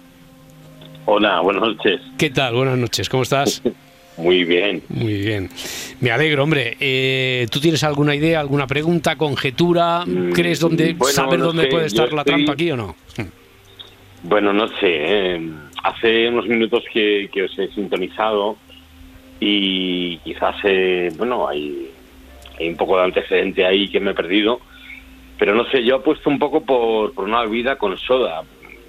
[1.06, 2.00] Hola, buenas noches.
[2.18, 2.54] ¿Qué tal?
[2.54, 3.62] Buenas noches, ¿cómo estás?
[4.16, 4.82] Muy bien.
[4.88, 5.50] Muy bien.
[6.00, 6.76] Me alegro, hombre.
[6.80, 10.04] Eh, ¿Tú tienes alguna idea, alguna pregunta, conjetura?
[10.34, 12.76] ¿Crees dónde, bueno, saber no dónde sé, puede yo estar la estoy- trampa aquí o
[12.76, 12.96] no?
[14.22, 14.74] Bueno, no sé.
[14.82, 15.50] eh,
[15.82, 18.56] hace unos minutos que, que os he sintonizado
[19.38, 21.90] y quizás, eh, bueno, hay,
[22.58, 24.60] hay un poco de antecedente ahí que me he perdido.
[25.38, 28.42] Pero no sé, yo apuesto un poco por, por una bebida con soda.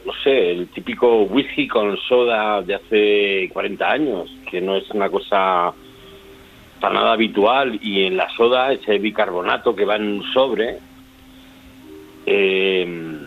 [0.07, 5.09] No sé, el típico whisky con soda de hace 40 años, que no es una
[5.09, 5.73] cosa
[6.79, 7.77] para nada habitual.
[7.81, 10.77] Y en la soda ese bicarbonato que va en un sobre.
[12.25, 13.17] eh,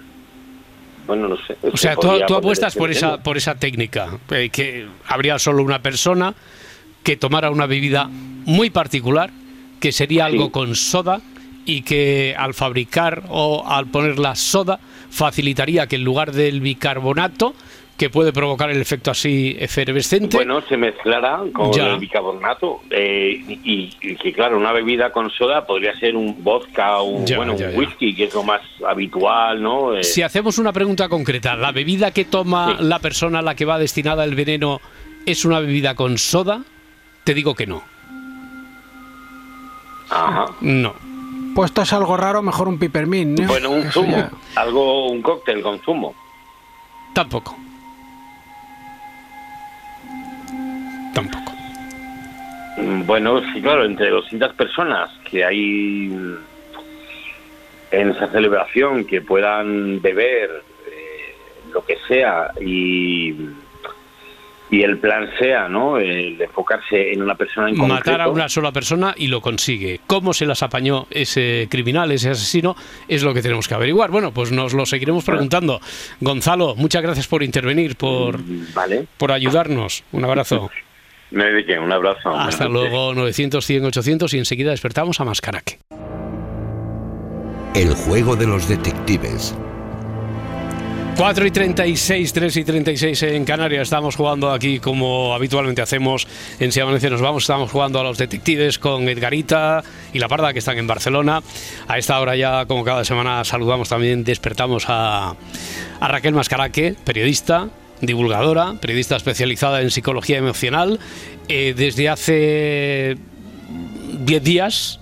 [1.07, 1.55] bueno, no sé.
[1.71, 6.35] O sea, tú, apuestas por esa, por esa técnica, eh, que habría solo una persona
[7.03, 9.29] que tomara una bebida muy particular,
[9.81, 11.21] que sería algo con soda
[11.67, 14.79] y que al fabricar o al poner la soda
[15.11, 17.55] facilitaría que en lugar del bicarbonato,
[17.99, 21.89] que puede provocar el efecto así efervescente, Bueno, se mezclara con Ya.
[21.93, 22.81] el bicarbonato.
[22.91, 27.37] eh, y, y que, claro, una bebida con soda podría ser un vodka, un, Ya,
[27.37, 27.79] bueno, ya, un ya.
[27.79, 29.95] whisky, que es lo más habitual, ¿no?
[29.95, 33.67] Eh, Si hacemos una pregunta concreta, ¿la bebida que toma la persona a la que
[33.67, 34.81] va destinada el veneno
[35.27, 36.63] es una bebida con soda?
[37.25, 37.83] Te digo que no.
[40.09, 40.47] Ajá.
[40.63, 40.95] No.
[41.55, 43.47] Puesto es algo raro, mejor un pipermint, ¿no?
[43.49, 44.31] Bueno, un Eso zumo, ya.
[44.57, 46.15] algo, un cóctel con zumo.
[47.13, 47.57] Tampoco.
[51.15, 51.53] Tampoco.
[52.77, 56.13] Mm, Bueno, sí, claro, entre 200 personas que hay
[57.91, 61.35] en esa celebración que puedan beber eh,
[61.73, 63.35] lo que sea y
[64.71, 65.99] y el plan sea, ¿no?
[65.99, 67.95] El enfocarse en una persona en concreto.
[67.95, 70.01] Matar a una sola persona y lo consigue.
[70.07, 72.77] ¿Cómo se las apañó ese criminal, ese asesino?
[73.09, 74.11] Es lo que tenemos que averiguar.
[74.11, 75.81] Bueno, pues nos lo seguiremos preguntando.
[76.21, 78.39] Gonzalo, muchas gracias por intervenir, por,
[78.73, 79.07] Vale.
[79.17, 80.05] por ayudarnos.
[80.13, 80.71] Un abrazo.
[81.33, 82.37] No hay de qué, un abrazo.
[82.37, 85.79] Hasta luego, 900, 100, 800 y enseguida despertamos a Mascaraque.
[87.77, 89.57] El juego de los detectives.
[91.17, 93.83] 4 y 36, 3 y 36 en Canarias.
[93.83, 96.27] Estamos jugando aquí como habitualmente hacemos
[96.59, 97.43] en Si Amanece Nos Vamos.
[97.43, 101.43] Estamos jugando a los detectives con Edgarita y La Parda que están en Barcelona.
[101.89, 105.35] A esta hora ya, como cada semana, saludamos también, despertamos a,
[106.01, 107.69] Raquel Mascaraque, periodista,
[108.01, 110.99] divulgadora, periodista especializada en psicología emocional.
[111.49, 113.17] Eh, desde hace
[114.21, 115.01] 10 días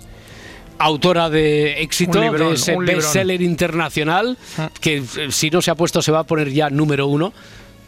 [0.79, 4.37] autora de éxito librón, de ese bestseller internacional
[4.81, 7.33] que eh, si no se ha puesto se va a poner ya número uno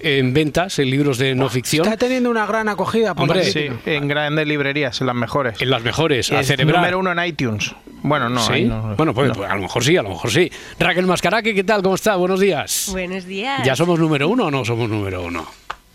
[0.04, 3.68] en ventas en libros de no ficción Está teniendo una gran acogida por Hombre, Sí,
[3.86, 5.62] en grandes librerías, en las mejores.
[5.62, 7.72] en las mejores a es celebrar número uno en iTunes.
[8.04, 8.54] Bueno, no, ¿Sí?
[8.54, 9.36] ahí no- bueno pues, no.
[9.36, 11.84] pues a lo mejor sí a lo mejor sí Raquel Mascaraque ¿qué tal?
[11.84, 12.16] ¿cómo está?
[12.16, 13.64] buenos días Buenos días.
[13.64, 15.46] ¿ya somos número uno o no somos número uno?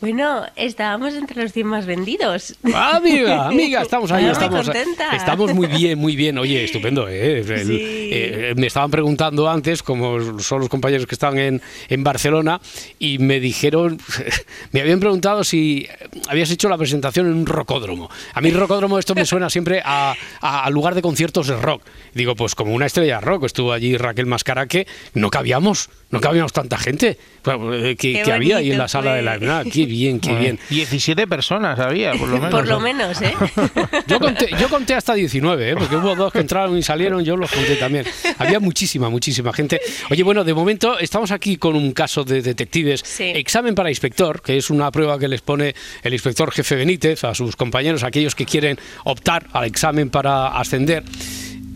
[0.07, 2.55] Bueno, estábamos entre los 100 más vendidos.
[2.73, 5.11] Amiga, amiga, estamos ahí, estamos, contenta.
[5.17, 6.39] estamos muy bien, muy bien.
[6.39, 7.41] Oye, estupendo, ¿eh?
[7.41, 7.77] El- Sí.
[8.13, 12.61] eh, me estaban preguntando antes, como son los compañeros que están en, en Barcelona,
[13.01, 13.99] y me dijeron,
[14.71, 15.89] me habían preguntado si
[16.29, 18.09] habías hecho la presentación en un rocódromo.
[18.33, 21.83] A mí rocódromo esto me suena siempre a, a- a lugar de conciertos de rock.
[22.15, 26.53] Digo, pues como una estrella de rock, estuvo allí Raquel Mascaraque, no cabíamos, no cabíamos
[26.53, 29.39] tanta gente Bueno, eh, que, Qué que había ahí en la sala de la...
[29.39, 29.49] fue.
[29.49, 30.59] Ah, qué bien, qué bien.
[30.69, 32.51] 17 personas había, por lo menos.
[32.51, 33.33] Por lo menos, ¿eh?
[34.07, 35.75] Yo conté, yo conté hasta 19, ¿eh?
[35.77, 38.05] porque hubo dos que entraron y salieron, yo los conté también.
[38.39, 39.81] Había muchísima, muchísima gente.
[40.11, 43.01] Oye, bueno, de momento estamos aquí con un caso de detectives.
[43.05, 43.25] Sí.
[43.25, 47.35] Examen para inspector, que es una prueba que les pone el inspector jefe Benítez a
[47.35, 51.05] sus compañeros, aquellos que quieren optar al examen para ascender.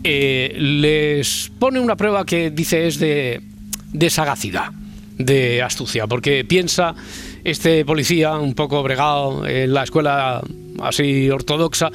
[0.03, 3.41] Eh, les pone una prueba que dice es de,
[3.93, 4.71] de sagacidad,
[5.17, 6.95] de astucia, porque piensa
[7.43, 10.41] este policía un poco bregado en la escuela
[10.81, 11.91] así ortodoxa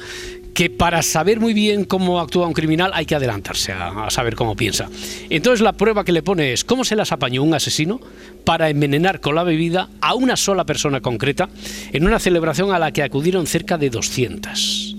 [0.53, 4.35] que para saber muy bien cómo actúa un criminal hay que adelantarse a, a saber
[4.35, 4.89] cómo piensa.
[5.29, 7.99] Entonces la prueba que le pone es cómo se las apañó un asesino
[8.43, 11.47] para envenenar con la bebida a una sola persona concreta
[11.93, 14.96] en una celebración a la que acudieron cerca de 200.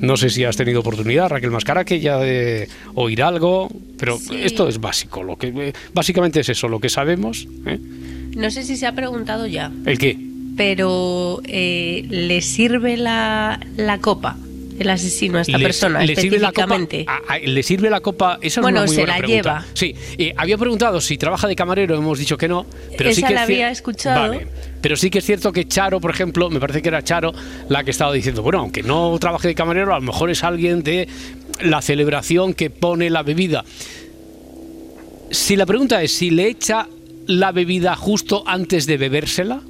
[0.00, 4.36] No sé si has tenido oportunidad, Raquel Mascaraque, ya de oír algo, pero Sí.
[4.42, 5.22] esto es básico.
[5.22, 7.46] Lo que eh, básicamente es eso, lo que sabemos.
[7.66, 7.78] ¿eh?
[8.36, 10.16] No sé si se ha preguntado ya, ¿El qué?
[10.56, 14.36] pero eh, ¿le sirve la, la copa
[14.78, 17.04] el asesino a esta Le- persona le sirve la copa específicamente?
[17.08, 19.50] a- a- le sirve la copa esa es Bueno, una muy se buena la pregunta.
[19.60, 19.66] lleva.
[19.74, 23.34] sí eh, había preguntado si trabaja de camarero hemos dicho que no pero sí que
[23.34, 24.20] la es había escuchado.
[24.30, 24.46] Vale.
[24.80, 27.32] pero sí que es cierto que Charo por ejemplo me parece que era Charo
[27.68, 30.82] la que estaba diciendo bueno aunque no trabaje de camarero a lo mejor es alguien
[30.82, 31.08] de
[31.62, 33.64] la celebración que pone la bebida
[35.30, 36.88] si la pregunta es si le echa
[37.26, 39.60] la bebida justo antes de bebérsela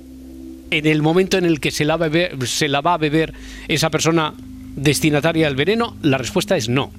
[0.71, 3.33] en el momento en el que se la, bebe- se la va a beber
[3.69, 4.35] esa persona
[4.77, 6.91] destinataria del veneno, la respuesta es no.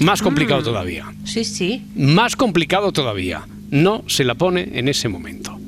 [0.00, 0.64] Más complicado Mm.
[0.64, 1.12] todavía.
[1.24, 1.84] Sí, sí.
[1.94, 3.42] Más complicado todavía.
[3.70, 5.58] No se la pone en ese momento.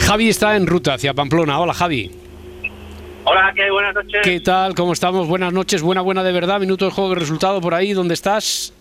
[0.00, 1.58] Javi está en ruta hacia Pamplona.
[1.60, 2.10] Hola Javi.
[3.24, 3.70] Hola, ¿qué?
[3.70, 4.20] Buenas noches.
[4.22, 4.74] ¿Qué tal?
[4.74, 5.26] ¿Cómo estamos?
[5.26, 5.80] Buenas noches.
[5.80, 6.60] Buena, buena de verdad.
[6.60, 7.94] Minuto de juego de resultado por ahí.
[7.94, 8.74] ¿Dónde estás?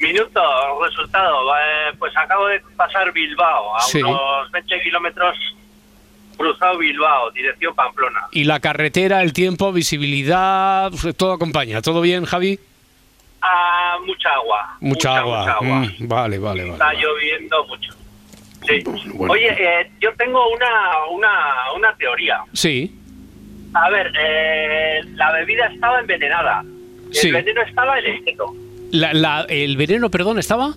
[0.00, 0.40] Minuto,
[0.84, 1.34] resultado.
[1.56, 4.02] Eh, pues acabo de pasar Bilbao, a Sí.
[4.02, 5.34] unos 20 kilómetros
[6.36, 8.20] cruzado Bilbao, dirección Pamplona.
[8.32, 11.80] Y la carretera, el tiempo, visibilidad, todo acompaña.
[11.82, 12.58] ¿Todo bien, Javi?
[13.42, 14.76] Ah, mucha agua.
[14.80, 15.38] Mucha, agua.
[15.40, 15.80] Mucha agua.
[15.80, 16.72] Mm, vale, vale, vale.
[16.72, 17.92] Está lloviendo mucho.
[18.66, 18.82] Sí.
[19.14, 19.34] Bueno.
[19.34, 20.68] Oye, eh, yo tengo una,
[21.10, 21.30] una,
[21.76, 22.38] una teoría.
[22.52, 22.94] Sí,
[23.76, 26.62] A ver, eh, la bebida estaba envenenada.
[27.08, 27.30] El Sí.
[27.32, 28.54] veneno estaba en el hielo.
[28.92, 30.72] La- la- el veneno, perdón, estaba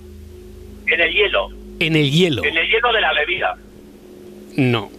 [0.87, 1.49] En el hielo.
[1.79, 2.43] en el hielo.
[2.43, 3.55] En el hielo de la bebida.
[4.55, 4.89] No,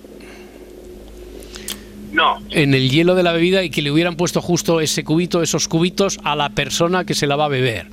[2.13, 2.39] No.
[2.51, 5.69] en el hielo de la bebida y que le hubieran puesto justo ese cubito, esos
[5.69, 7.87] cubitos a la persona que se la va a beber.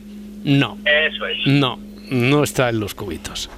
[0.44, 1.38] No, Eso es.
[1.46, 3.50] no, no está en los cubitos.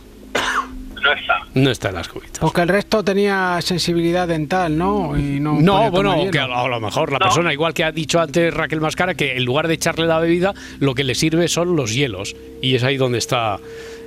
[1.03, 1.35] No está.
[1.53, 2.39] No está en las cubitos.
[2.39, 5.17] Porque el resto tenía sensibilidad dental, ¿no?
[5.17, 5.53] Y no,
[5.91, 9.13] bueno, que a a lo mejor la persona, igual que ha dicho antes Raquel Mascara,
[9.15, 12.35] que en lugar de echarle la bebida, lo que le sirve son los hielos.
[12.61, 13.57] Y es ahí donde está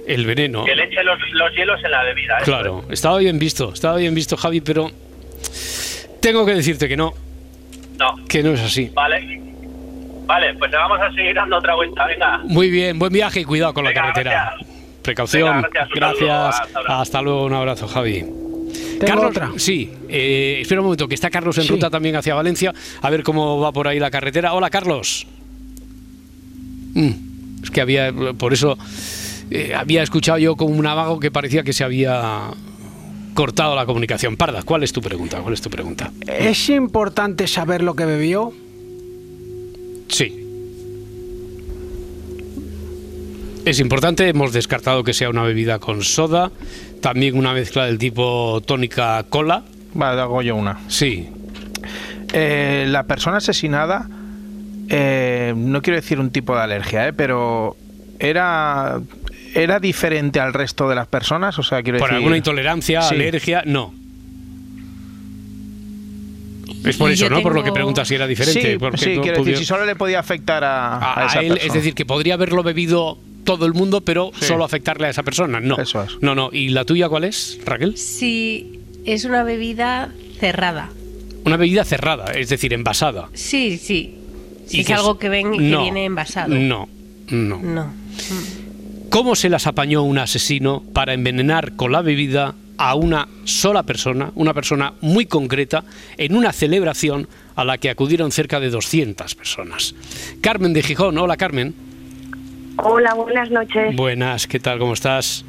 [0.06, 0.64] el veneno.
[0.64, 2.36] Que le eche los, los hielos en la bebida.
[2.38, 4.90] eso Claro, estaba bien visto, estaba bien visto Javi, pero
[6.20, 7.12] tengo que decirte que no.
[7.98, 8.24] No.
[8.28, 8.90] que no es así.
[8.94, 9.40] Vale.
[10.26, 12.06] Vale, pues le vamos a seguir dando otra vuelta.
[12.06, 12.40] Venga.
[12.44, 14.52] Muy bien, buen viaje y cuidado con la carretera.
[14.54, 14.70] gracias.
[15.02, 15.56] precaución.
[15.62, 16.60] Venga, gracias, gracias.
[16.88, 18.20] Hasta luego, un abrazo, Javi.
[18.20, 19.50] Tengo Carlos, otra.
[19.56, 21.70] sí, eh, espera un momento, que está Carlos en Sí.
[21.70, 24.52] ruta también hacia Valencia, a ver cómo va por ahí la carretera.
[24.52, 25.26] Hola, Carlos.
[26.94, 27.10] Mm,
[27.64, 28.76] es que había, por eso
[29.50, 32.50] eh, había escuchado yo como un vago que parecía que se había
[33.34, 34.36] cortado la comunicación.
[34.36, 35.40] Parda, ¿cuál es tu pregunta?
[35.40, 36.10] ¿Cuál es tu pregunta?
[36.26, 38.52] ¿Es importante saber lo que bebió?
[40.08, 40.36] Sí.
[43.64, 46.50] Es importante, hemos descartado que sea una bebida con soda,
[47.00, 49.64] también una mezcla del tipo tónica cola.
[49.94, 50.80] Vale, hago yo una.
[50.88, 51.28] Sí.
[52.32, 54.08] Eh, la persona asesinada,
[54.88, 57.76] eh, no quiero decir un tipo de alergia, eh, pero
[58.18, 59.00] era
[59.54, 63.14] era diferente al resto de las personas, o sea, quiero Por decir alguna intolerancia, Sí.
[63.14, 63.92] alergia, no.
[66.84, 67.42] Es por Y eso, ¿no?
[67.42, 68.72] Por lo que tengo- pregunta si era diferente.
[68.72, 71.26] Sí, porque sí, no quiero pudiera- decir, si solo le podía afectar a, a a,
[71.26, 71.66] esa él, persona.
[71.66, 74.46] es decir, que podría haberlo bebido todo el mundo, pero Sí.
[74.46, 75.60] solo afectarle a esa persona.
[75.60, 75.76] No.
[75.78, 76.16] Eso es.
[76.22, 76.48] No, no.
[76.52, 77.96] ¿Y la tuya cuál es, Raquel?
[77.98, 80.88] Si es una bebida cerrada.
[81.44, 83.28] Una bebida cerrada, es decir, envasada.
[83.34, 84.16] Sí, sí.
[84.70, 85.82] Y es que algo que, ven, que No.
[85.82, 86.54] viene envasado.
[86.54, 86.88] No,
[87.30, 87.58] no.
[87.58, 87.92] No.
[89.10, 94.30] ¿Cómo se las apañó un asesino para envenenar con la bebida a una sola persona,
[94.36, 95.82] una persona muy concreta,
[96.16, 99.94] en una celebración a la que acudieron cerca de 200 personas?
[100.40, 101.74] Carmen de Gijón, hola Carmen.
[102.76, 103.94] Hola, buenas noches.
[103.96, 104.78] Buenas, ¿qué tal?
[104.78, 105.44] ¿Cómo estás?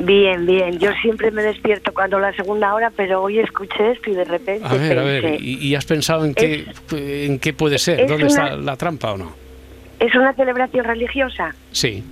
[0.00, 0.78] Bien, bien.
[0.78, 4.64] Yo siempre me despierto cuando la segunda hora, pero hoy escuché esto y de repente
[4.66, 8.08] A ver, a pensé, ver, ¿y, y has pensado en qué, en qué puede ser?
[8.08, 9.32] ¿Dónde una- está la trampa o no?
[10.00, 11.54] ¿es una celebración religiosa?
[11.72, 12.02] Sí,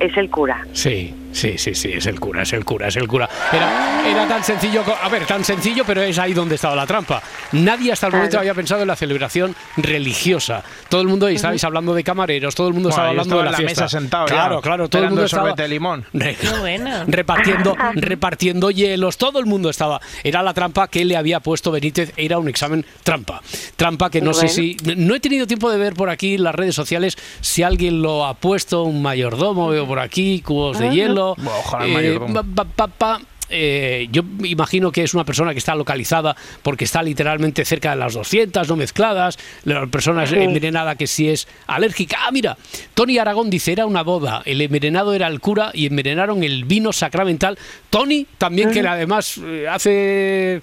[0.00, 0.66] Es el cura.
[0.72, 3.28] sí, sí, sí, sí, es el cura, es el cura, es el cura.
[3.52, 7.22] Era, era tan sencillo, a ver, tan sencillo, pero es ahí donde estaba la trampa.
[7.52, 8.40] Nadie hasta el momento Claro.
[8.40, 10.62] había pensado en la celebración religiosa.
[10.88, 13.50] Todo el mundo, estabais hablando de camareros, todo el mundo Bueno, estaba hablando de estaba
[13.52, 13.84] la, en la fiesta.
[13.84, 16.04] mesa sentado ya, Claro, claro, todo el mundo estaba sorbete de limón.
[16.12, 16.90] Re- Qué bueno.
[17.06, 20.00] repartiendo, repartiendo hielos, todo el mundo estaba.
[20.22, 23.40] Era la trampa que le había puesto Benítez, era un examen trampa.
[23.76, 24.76] Trampa que no sé si.
[24.96, 28.34] No he tenido tiempo de ver por aquí las redes sociales si alguien lo ha
[28.34, 31.23] puesto, un mayordomo, veo por aquí, cubos de hielo.
[31.32, 32.34] Ojalá el eh, mayordomo.
[32.54, 33.20] pa- pa- pa.
[33.50, 37.96] Eh, yo imagino que es una persona que está localizada porque está literalmente cerca de
[37.96, 40.36] las 200, no mezcladas, la persona Sí.
[40.36, 42.18] envenenada que si es alérgica.
[42.26, 42.56] Ah, mira,
[42.94, 46.92] Tony Aragón dice, era una boda, el envenenado era el cura y envenenaron el vino
[46.92, 47.58] sacramental.
[47.90, 50.60] Tony también, que además eh, hace...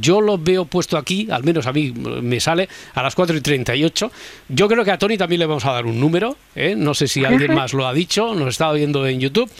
[0.00, 3.40] Yo lo veo puesto aquí, al menos a mí me sale, a las 4 y
[3.40, 4.10] 38.
[4.48, 6.74] Yo creo que a Tony también le vamos a dar un número, ¿eh?
[6.76, 9.50] no sé si alguien más lo ha dicho, nos estaba viendo en YouTube.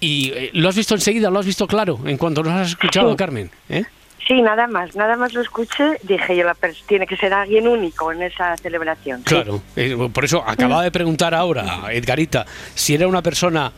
[0.00, 3.10] Y eh, lo has visto enseguida, lo has visto claro, en cuanto nos has escuchado,
[3.10, 3.16] Sí.
[3.16, 3.50] Carmen.
[3.68, 3.84] ¿eh?
[4.28, 4.94] Sí, nada más.
[4.96, 5.98] Nada más lo escuché.
[6.02, 6.56] Dije yo, la
[6.88, 9.20] tiene que ser alguien único en esa celebración.
[9.20, 9.24] sí.
[9.26, 12.44] Claro, eh, por eso acababa de preguntar ahora, Edgarita,
[12.74, 13.72] si era una persona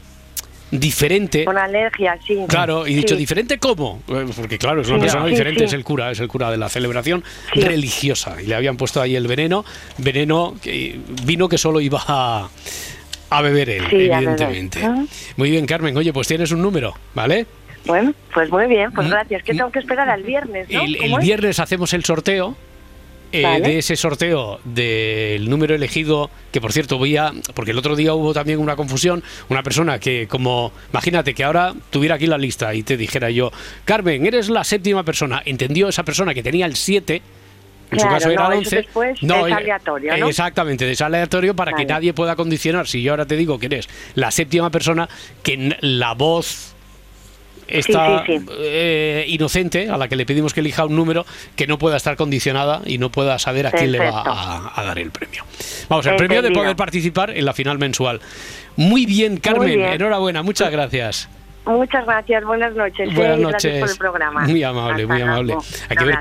[0.71, 1.45] diferente.
[1.45, 2.37] Con alergia, sí.
[2.49, 3.21] Claro, y dicho Sí.
[3.21, 4.03] diferente cómo,
[4.37, 6.57] porque claro, es una Sí, persona sí, diferente, es el cura, es el cura de
[6.59, 9.65] la celebración religiosa y le habían puesto ahí el veneno,
[9.99, 12.49] veneno que vino que solo iba a,
[13.31, 14.41] a beber él, Sí, a beber.
[14.41, 14.81] evidentemente.
[15.37, 17.47] Muy bien, Carmen, oye, pues tienes un número, ¿vale?
[17.87, 19.43] Bueno, pues muy bien, pues Mm, gracias.
[19.45, 20.83] Que tengo que esperar al viernes, ¿no?
[20.83, 21.25] El, el ¿Cómo es?
[21.25, 22.57] viernes hacemos el sorteo.
[23.31, 23.61] eh, Vale.
[23.61, 28.15] de ese sorteo del número elegido, que por cierto voy a, porque el otro día
[28.15, 32.75] hubo también una confusión, una persona que como, imagínate que ahora tuviera aquí la lista
[32.75, 33.53] y te dijera yo,
[33.85, 37.21] Carmen, eres la séptima persona, entendió esa persona que tenía el 7,
[37.91, 38.77] en su caso era no, el eso 11.
[38.77, 40.29] después es eh, aleatorio, ¿no?
[40.29, 42.87] Exactamente, es aleatorio para que nadie pueda condicionar.
[42.87, 45.09] Si yo ahora te digo que eres la séptima persona,
[45.43, 46.75] que la voz
[47.67, 48.47] está Sí, sí, sí.
[48.61, 52.17] eh, inocente, a la que le pedimos que elija un número que no pueda estar
[52.17, 55.45] condicionada y no pueda saber a quién le va a, a dar el premio.
[55.89, 58.21] Vamos, el premio de poder participar en la final mensual.
[58.77, 59.93] Muy bien, Carmen, bien.
[59.93, 61.29] enhorabuena, muchas gracias.
[61.69, 63.15] Muchas gracias, buenas noches.
[63.15, 63.63] Buenas eh, noches.
[63.63, 64.41] Gracias por el programa.
[64.47, 65.57] Muy amable, Hasta muy amable.
[65.91, 66.19] Hay que ver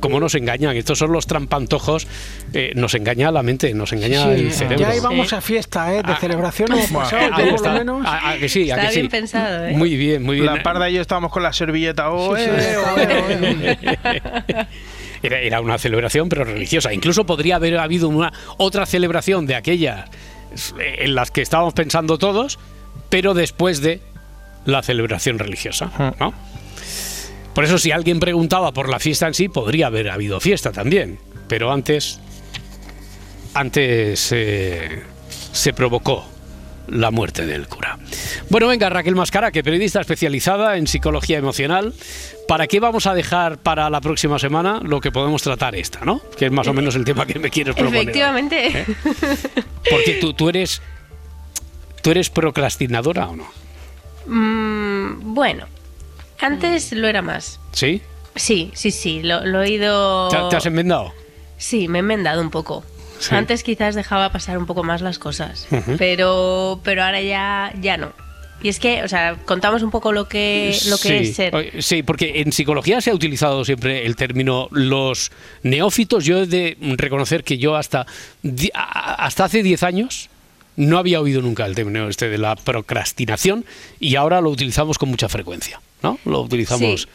[0.00, 0.76] cómo nos engañan.
[0.76, 2.06] Estos son los trampantojos.
[2.52, 4.78] eh, nos engaña la mente, nos engaña Sí, el cerebro.
[4.78, 6.02] ya íbamos a fiesta, ¿eh?
[6.02, 6.18] De Ah,
[6.90, 7.72] Buah, pasado, Ahí por está.
[7.72, 8.02] lo menos.
[8.06, 9.00] Ah, ah, que sí, a Está que sí.
[9.00, 9.72] bien pensado, ¿eh?
[9.72, 10.46] Muy bien, muy bien.
[10.46, 12.10] La parda y yo estábamos con la servilleta.
[12.10, 14.66] Oh, Sí, sí, eh, oh, eh.
[15.22, 16.92] Era, era una celebración, pero religiosa.
[16.92, 20.08] Incluso podría haber habido una otra celebración de aquellas
[20.78, 22.58] eh, en las que estábamos pensando todos,
[23.08, 24.00] pero después de
[24.66, 26.34] la celebración religiosa, ¿no?
[27.54, 31.18] Por eso, si alguien preguntaba por la fiesta en sí, podría haber habido fiesta también.
[31.48, 32.20] Pero antes,
[33.54, 35.02] antes eh,
[35.52, 36.26] se provocó
[36.88, 37.98] la muerte del cura.
[38.50, 41.94] Bueno, venga, Raquel Mascara, que periodista especializada en psicología emocional.
[42.46, 46.20] ¿Para qué vamos a dejar para la próxima semana lo que podemos tratar esta, no?
[46.36, 48.02] Que es más o menos el tema que me quieres proponer.
[48.02, 48.66] Efectivamente.
[48.66, 48.86] ¿Eh?
[49.90, 50.82] Porque tú, tú eres.
[52.02, 53.65] ¿Tú eres procrastinadora o no?
[54.26, 55.66] Mm, bueno,
[56.40, 57.60] antes lo era más.
[57.72, 58.02] ¿Sí?
[58.34, 60.28] Sí, sí, sí, lo, lo he ido...
[60.28, 61.12] ¿Te, te has enmendado?
[61.56, 62.84] Sí, me he enmendado un poco.
[63.18, 63.34] Sí.
[63.34, 65.66] Antes quizás dejaba pasar un poco más las cosas,
[65.96, 68.12] pero, pero ahora ya, ya no.
[68.62, 71.14] Y es que, o sea, contamos un poco lo que, lo que sí.
[71.14, 71.82] es ser.
[71.82, 75.30] Sí, porque en psicología se ha utilizado siempre el término los
[75.62, 76.24] neófitos.
[76.24, 78.06] Yo he de reconocer que yo hasta,
[78.72, 80.30] hasta hace 10 años
[80.76, 83.64] no había oído nunca el término este de la procrastinación
[83.98, 86.18] y ahora lo utilizamos con mucha frecuencia, ¿no?
[86.24, 87.08] Lo utilizamos.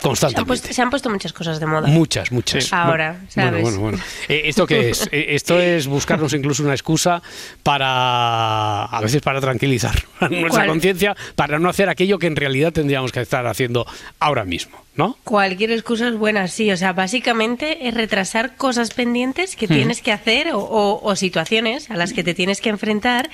[0.00, 1.86] Se han, puesto, se han puesto muchas cosas de moda.
[1.88, 2.72] Muchas, muchas.
[2.72, 3.62] Ahora, ¿sabes?
[3.62, 3.98] Bueno, bueno, bueno.
[4.28, 5.08] Eh, ¿Esto qué es?
[5.12, 7.22] Eh, Esto es buscarnos incluso una excusa
[7.62, 9.94] para, a veces para tranquilizar
[10.30, 13.86] nuestra conciencia, para no hacer aquello que en realidad tendríamos que estar haciendo
[14.18, 15.16] ahora mismo, ¿no?
[15.24, 16.70] Cualquier excusa es buena, sí.
[16.70, 21.90] O sea, básicamente es retrasar cosas pendientes que tienes que hacer o, o- o situaciones
[21.90, 23.30] a las que te tienes que enfrentar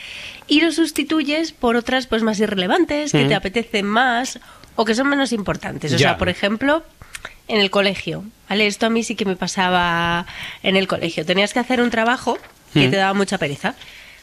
[0.48, 4.38] y lo sustituyes por otras pues más irrelevantes, que te apetecen más
[4.76, 5.92] o que son menos importantes.
[5.92, 6.08] O Ya.
[6.10, 6.84] sea, por ejemplo,
[7.48, 8.24] en el colegio.
[8.48, 8.66] ¿Vale?
[8.68, 10.26] Esto a mí sí que me pasaba
[10.62, 11.26] en el colegio.
[11.26, 12.38] Tenías que hacer un trabajo
[12.72, 12.90] que Ujú.
[12.90, 13.74] te daba mucha pereza.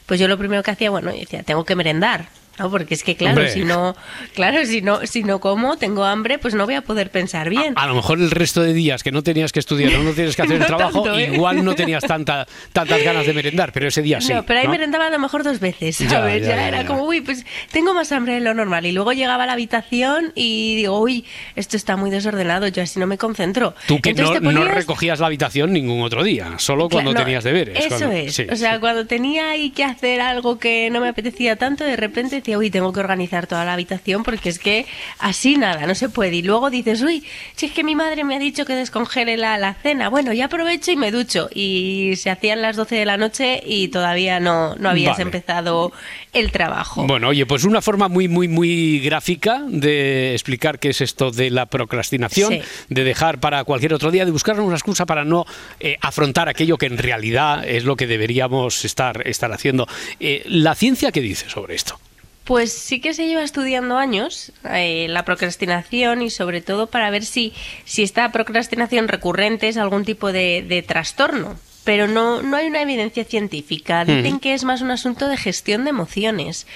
[0.06, 2.26] Pues yo lo primero que hacía, bueno, yo decía, tengo que merendar.
[2.58, 2.70] ¿No?
[2.70, 3.52] Porque es que, claro, Hombre.
[3.52, 3.96] si no,
[4.34, 7.74] claro, si no, si no como, tengo hambre, pues no voy a poder pensar bien.
[7.76, 10.36] A lo mejor el resto de días que no tenías que estudiar o no tienes
[10.36, 11.30] que hacer el No trabajo, tanto, ¿eh?
[11.34, 14.32] igual no tenías tanta, tantas ganas de merendar, pero ese día sí.
[14.32, 14.72] no, pero ahí ¿no?
[14.72, 16.42] merendaba a lo mejor dos veces, ¿sabes?
[16.42, 16.86] ya, Ya, ya, era ya.
[16.86, 18.86] como, uy, pues tengo más hambre de lo normal.
[18.86, 21.24] Y luego llegaba a la habitación y digo, uy,
[21.56, 23.74] esto está muy desordenado, yo así no me concentro.
[23.86, 27.78] Tú que Entonces no, no recogías la habitación ningún otro día, solo cuando tenías deberes.
[27.78, 28.34] Eso cuando- es.
[28.34, 31.96] sí, o sea, cuando tenía ahí que hacer algo que no me apetecía tanto, de
[31.96, 34.86] repente decía, uy, tengo que organizar toda la habitación porque es que
[35.18, 36.36] así nada, no se puede.
[36.36, 37.24] Y luego dices, uy,
[37.56, 40.44] si es que mi madre me ha dicho que descongele la, la cena, bueno, ya
[40.46, 41.48] aprovecho y me ducho.
[41.54, 45.22] Y se hacían las 12 de la noche y todavía no, no habías Vale.
[45.22, 45.92] empezado
[46.32, 47.06] el trabajo.
[47.06, 51.50] Bueno, oye, pues una forma muy, muy, muy gráfica de explicar qué es esto de
[51.50, 52.60] la procrastinación, Sí.
[52.90, 55.46] de dejar para cualquier otro día, de buscar una excusa para no
[55.80, 59.86] eh, afrontar aquello que en realidad es lo que deberíamos estar, estar haciendo.
[60.20, 61.98] Eh, ¿La ciencia qué dice sobre esto?
[62.44, 67.24] Pues sí que se lleva estudiando años eh, la procrastinación y sobre todo para ver
[67.24, 71.56] si, si esta procrastinación recurrente es algún tipo de, de trastorno.
[71.84, 74.04] Pero no, no hay una evidencia científica.
[74.06, 76.66] Dicen que es más un asunto de gestión de emociones.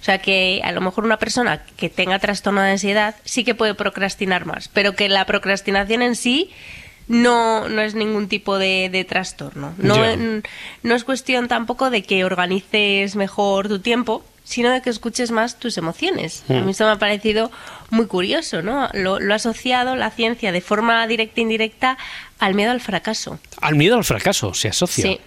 [0.00, 3.54] O sea que a lo mejor una persona que tenga trastorno de ansiedad sí que
[3.54, 6.50] puede procrastinar más, pero que la procrastinación en sí
[7.08, 9.74] no, no es ningún tipo de, de trastorno.
[9.78, 9.96] No,
[10.82, 15.58] no es cuestión tampoco de que organices mejor tu tiempo, sino de que escuches más
[15.58, 16.42] tus emociones.
[16.48, 16.54] Mm.
[16.54, 17.50] A mí esto me ha parecido
[17.90, 18.88] muy curioso, ¿no?
[18.94, 21.98] Lo, lo ha asociado la ciencia de forma directa e indirecta
[22.38, 23.38] al miedo al fracaso.
[23.60, 25.02] Al miedo al fracaso se asocia.
[25.04, 25.20] Sí.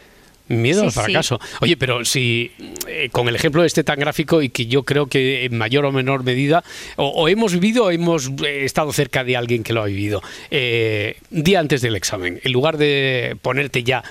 [0.47, 0.99] Miedo Sí, al sí.
[0.99, 1.39] fracaso.
[1.61, 2.51] Oye, pero si
[2.87, 5.91] eh, con el ejemplo este tan gráfico y que yo creo que en mayor o
[5.91, 6.63] menor medida
[6.95, 10.21] o, o hemos vivido o hemos eh, estado cerca de alguien que lo ha vivido,
[10.49, 14.03] eh, día antes del examen, en lugar de ponerte ya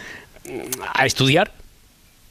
[0.44, 1.52] mm, a estudiar,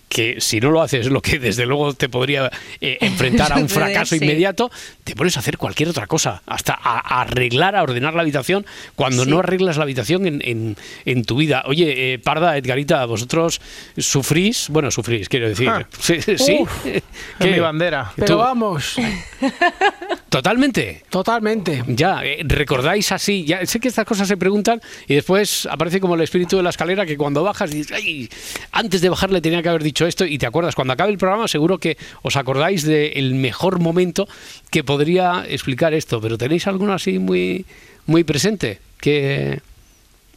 [0.10, 2.52] que si no lo haces lo que desde luego te podría
[2.82, 4.24] eh, enfrentar a un fracaso sí.
[4.24, 4.72] inmediato,
[5.10, 8.66] te pones a hacer cualquier otra cosa, hasta a, a arreglar, a ordenar la habitación,
[8.96, 9.30] cuando Sí.
[9.30, 11.64] no arreglas la habitación en, en- en tu vida.
[11.66, 13.60] Oye, eh, Parda, Edgarita, vosotros
[13.98, 15.70] sufrís, bueno, sufrís, quiero decir.
[15.70, 15.88] Ah.
[16.00, 16.58] Sí, sí.
[16.62, 17.02] Uf, ¿Qué?
[17.40, 18.12] es mi bandera.
[18.16, 18.96] Pero Tú- vamos,
[20.30, 21.04] Totalmente.
[21.10, 21.84] totalmente.
[21.88, 26.14] Ya, eh, recordáis así, ya sé que estas cosas se preguntan y después aparece como
[26.16, 28.30] el espíritu de la escalera que cuando bajas dices, ay,
[28.72, 31.18] antes de bajar le tenía que haber dicho esto y te acuerdas, cuando acabe el
[31.18, 34.28] programa seguro que os acordáis del mejor momento
[34.70, 37.66] que podría explicar esto, pero ¿tenéis alguno así muy,
[38.06, 38.82] muy presente?
[39.00, 39.62] Que...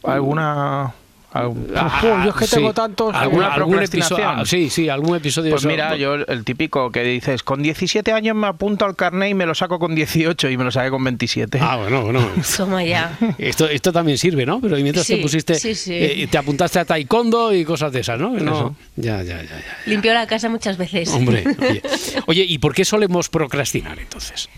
[0.03, 0.93] ¿Alguna...?
[1.33, 2.55] Ah, yo es que sí.
[2.57, 4.27] tengo tantos- ¿Alguna, ¿Alguna algún episodio?
[4.29, 5.49] ah, sí, sí, algún episodio.
[5.51, 9.31] Pues eso- mira, yo el típico que dices, con 17 años me apunto al carnet
[9.31, 11.59] y me lo saco con 18 y me lo saqué con 27.
[11.61, 12.19] Ah, bueno, bueno.
[12.57, 13.17] Toma ya.
[13.37, 14.61] Esto, esto también sirve, ¿no?
[14.61, 15.93] Pero mientras Sí, te pusiste, sí, sí.
[15.95, 18.29] eh, te apuntaste a taekwondo y cosas de esas, ¿no?
[18.31, 18.75] No- Eso.
[18.95, 19.77] Ya, ya, ya, ya.
[19.87, 21.09] Limpió la casa muchas veces.
[21.09, 21.81] Hombre, oye.
[22.27, 24.49] Oye, ¿y por qué solemos procrastinar entonces?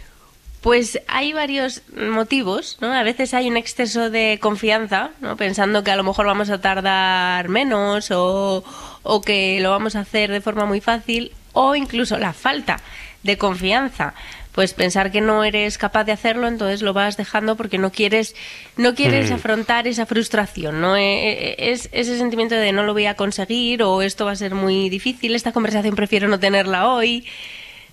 [0.66, 2.92] Pues hay varios motivos, ¿no?
[2.92, 5.38] A veces hay un exceso de confianza, ¿no?
[5.38, 8.64] Pensando que a lo mejor vamos a tardar menos o,
[9.04, 12.80] o que lo vamos a hacer de forma muy fácil o incluso la falta
[13.22, 14.16] de confianza.
[14.54, 18.34] Pues pensar que no eres capaz de hacerlo, entonces lo vas dejando porque no quieres,
[18.76, 19.34] no quieres Mm.
[19.36, 20.98] afrontar esa frustración, ¿no?
[20.98, 24.36] Eh, eh, Es ese sentimiento de no lo voy a conseguir o esto va a
[24.36, 27.24] ser muy difícil, esta conversación prefiero no tenerla hoy.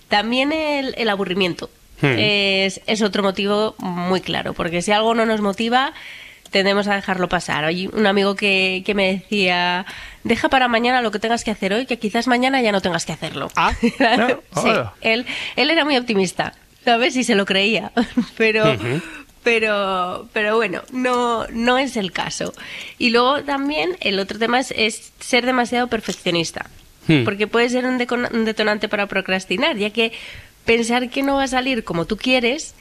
[0.07, 1.69] También el, el aburrimiento
[2.03, 2.17] Hmm.
[2.17, 5.93] es, es otro motivo muy claro, porque si algo no nos motiva,
[6.51, 7.63] tendemos a dejarlo pasar.
[7.63, 9.85] Hay un amigo que, que me decía,
[10.25, 13.05] deja para mañana lo que tengas que hacer hoy, que quizás mañana ya no tengas
[13.05, 13.49] que hacerlo.
[13.55, 15.25] Ah, sí, él,
[15.55, 17.15] él era muy optimista, ¿sabes?
[17.15, 17.91] Y se lo creía,
[18.37, 18.77] pero...
[19.43, 22.53] Pero, pero bueno, no, no es el caso.
[22.97, 26.67] Y luego también el otro tema es, es ser demasiado perfeccionista.
[27.07, 27.25] Hmm.
[27.25, 30.13] Porque puede ser un detonante para procrastinar, ya que
[30.65, 32.75] pensar que no va a salir como tú quieres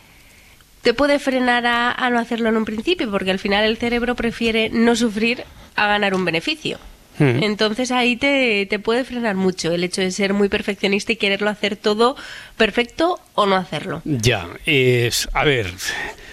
[0.83, 4.17] te puede frenar a, a no hacerlo en un principio, porque al final el cerebro
[4.17, 5.45] prefiere no sufrir
[5.77, 6.79] a ganar un beneficio.
[7.19, 7.43] Hmm.
[7.43, 11.51] Entonces ahí te, te puede frenar mucho el hecho de ser muy perfeccionista y quererlo
[11.51, 12.17] hacer todo
[12.57, 14.03] perfecto o no hacerlo.
[14.05, 15.71] Ya, es, a ver,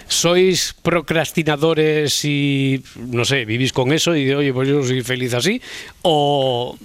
[0.08, 5.34] sois procrastinadores y, no sé, vivís con eso y de, oye, pues yo soy feliz
[5.34, 5.60] así,
[6.02, 6.76] o,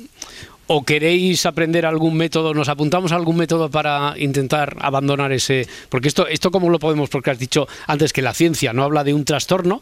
[0.68, 6.08] o queréis aprender algún método, nos apuntamos a algún método para intentar abandonar ese, porque
[6.08, 9.14] esto, esto como lo podemos, porque has dicho antes que la ciencia no habla de
[9.14, 9.82] un trastorno,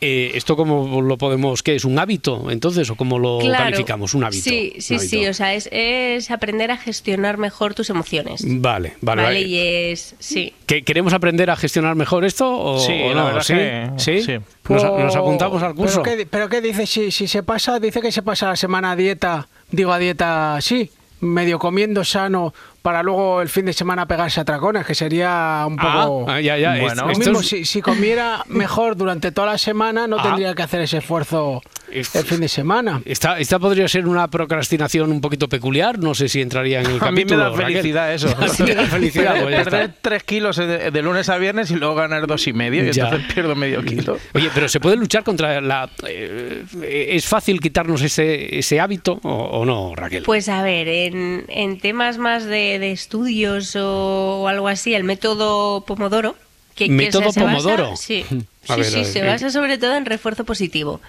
[0.00, 1.84] eh, esto como lo podemos, ¿qué es?
[1.84, 2.90] ¿Un hábito entonces?
[2.90, 3.64] ¿O cómo lo Claro.
[3.64, 4.14] calificamos?
[4.14, 4.42] Un hábito.
[4.44, 8.42] Sí, sí, sí, o sea, es, es aprender a gestionar mejor tus emociones.
[8.44, 9.40] Vale, vale, vale.
[9.42, 10.52] y es, sí.
[10.66, 12.50] ¿Que- ¿Queremos aprender a gestionar mejor esto?
[12.58, 13.40] O, Sí, o no?
[13.40, 13.54] ¿Sí?
[13.54, 14.22] que ¿Sí?
[14.22, 14.32] sí.
[14.68, 16.02] ¿Nos, nos apuntamos al curso?
[16.02, 16.86] ¿Pero qué, pero qué dice?
[16.86, 20.56] Si, si se pasa, dice que se pasa la semana a dieta, digo a dieta
[20.56, 22.54] así, medio comiendo sano,
[22.84, 26.30] para luego el fin de semana pegarse a tracones, que sería un Ah, poco...
[26.30, 30.06] ah, ya, ya, Bueno, esto mismo, es- si, si comiera mejor durante toda la semana,
[30.06, 30.22] no Ah.
[30.22, 33.00] tendría que hacer ese esfuerzo el fin de semana.
[33.06, 36.92] Esta, esta podría ser una procrastinación un poquito peculiar, no sé si entraría en el
[37.02, 37.38] A mí me capítulo.
[37.44, 37.66] da Raquel.
[37.66, 38.28] felicidad eso.
[38.38, 39.70] A ti te da felicidad, pues ya está.
[39.70, 42.92] Perder tres kilos de, de lunes a viernes y luego ganar dos y medio y
[42.92, 43.04] Ya.
[43.04, 44.18] entonces pierdo medio kilo.
[44.34, 45.88] Oye, pero ¿se puede luchar contra la...
[46.06, 46.64] eh,
[47.10, 50.22] ¿Es fácil quitarnos ese, ese hábito o, o no, Raquel?
[50.24, 55.04] Pues a ver, en, en temas más de, de estudios o, o algo así, el
[55.04, 56.36] método Pomodoro.
[56.74, 57.96] Que, que ¿Método se- se basa- Pomodoro?
[57.96, 58.24] sí,
[58.68, 59.24] A sí, ver, sí, a ver, se eh.
[59.26, 61.00] basa sobre todo en refuerzo positivo.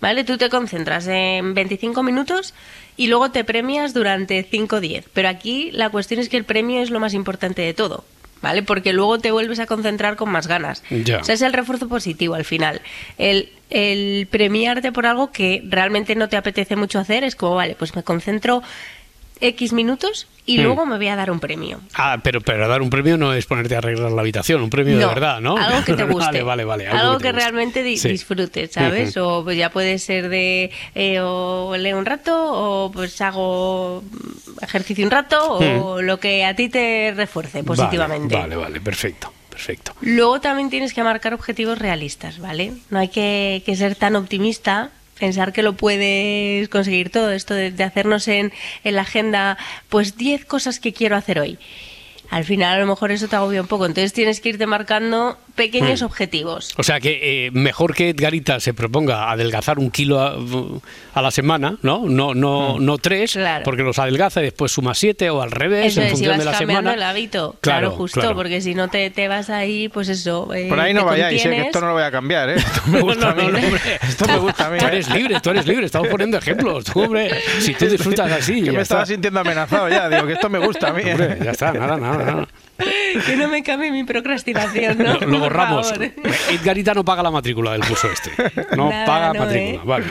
[0.00, 0.22] ¿Vale?
[0.22, 2.54] Tú te concentras en 25 minutos
[2.96, 5.06] y luego te premias durante 5 o 10.
[5.12, 8.04] Pero aquí la cuestión es que el premio es lo más importante de todo.
[8.40, 8.62] ¿Vale?
[8.62, 10.84] Porque luego te vuelves a concentrar con más ganas.
[10.90, 11.18] Ya.
[11.18, 12.80] O sea, es el refuerzo positivo al final.
[13.18, 17.74] El, el premiarte por algo que realmente no te apetece mucho hacer es como, vale,
[17.76, 18.62] pues me concentro
[19.40, 20.62] X minutos y Hmm.
[20.62, 21.80] luego me voy a dar un premio.
[21.94, 24.98] Ah, pero, pero dar un premio no es ponerte a arreglar la habitación, un premio
[24.98, 25.56] de verdad, ¿no?
[25.58, 26.42] Algo que te guste.
[26.42, 26.88] vale, vale, vale.
[26.88, 28.08] Algo, que realmente di- Sí.
[28.08, 29.16] disfrutes, ¿sabes?
[29.16, 29.26] Ujú.
[29.26, 34.02] O pues ya puede ser de eh, o leo un rato o pues hago
[34.62, 38.34] ejercicio un rato o lo que a ti te refuerce positivamente.
[38.34, 39.92] Vale, vale, vale, perfecto, perfecto.
[40.00, 42.72] Luego también tienes que marcar objetivos realistas, ¿vale?
[42.90, 47.84] No hay que, que ser tan optimista, pensar que lo puedes conseguir todo, esto de,
[47.84, 48.52] hacernos en,
[48.84, 49.58] en la agenda,
[49.88, 51.58] pues 10 cosas que quiero hacer hoy.
[52.30, 55.38] Al final a lo mejor eso te agobia un poco, entonces tienes que irte marcando
[55.58, 56.06] pequeños Hmm.
[56.06, 56.72] objetivos.
[56.78, 60.38] O sea que eh, mejor que Edgarita se proponga adelgazar un kilo a,
[61.12, 62.04] a la semana, ¿no?
[62.08, 66.00] No, no, no tres, porque los adelgaza y después suma siete o al revés Eso
[66.00, 66.94] en es, si función vas de la cambiando semana.
[66.94, 67.56] el hábito.
[67.60, 68.36] Claro, Claro, justo, claro.
[68.36, 70.54] porque si no te, te vas ahí, pues eso.
[70.54, 72.54] eh, Por ahí no vayáis, eh, que esto no lo voy a cambiar, ¿eh?
[72.78, 73.42] Esto me gusta a mí.
[74.08, 74.78] Esto me gusta a mí.
[74.78, 74.88] Tú ¿eh?
[74.88, 76.84] eres libre, tú eres libre, estamos poniendo ejemplos.
[76.84, 77.30] Tú, hombre,
[77.60, 79.12] si tú disfrutas así, ya me estaba está.
[79.12, 80.08] sintiendo amenazado ya.
[80.08, 81.02] Digo que esto me gusta a mí.
[81.10, 82.48] Hombre, ya está, nada, nada, nada.
[83.26, 85.18] que no me cambie mi procrastinación, ¿no?
[85.18, 85.92] Lo, borramos.
[86.50, 88.30] Edgarita no paga la matrícula del curso este.
[88.76, 89.80] No Nada, paga no, matrícula, ¿eh?
[89.84, 90.06] vale.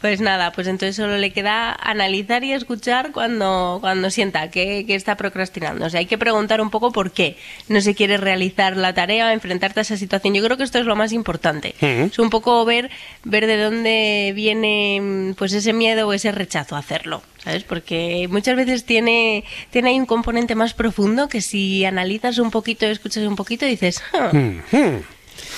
[0.00, 4.94] Pues nada, pues entonces solo le queda analizar y escuchar cuando, cuando sienta que, que
[4.94, 5.86] está procrastinando.
[5.86, 7.36] O sea, hay que preguntar un poco por qué
[7.68, 10.34] no se quiere realizar la tarea, enfrentarte a esa situación.
[10.34, 11.74] Yo creo que esto es lo más importante.
[11.80, 12.90] Es un poco ver,
[13.24, 17.22] ver de dónde viene pues ese miedo o ese rechazo a hacerlo.
[17.42, 17.62] ¿Sabes?
[17.64, 22.86] Porque muchas veces tiene, tiene ahí un componente más profundo que si analizas un poquito,
[22.86, 24.58] escuchas un poquito, dices, "Ah, Hmm,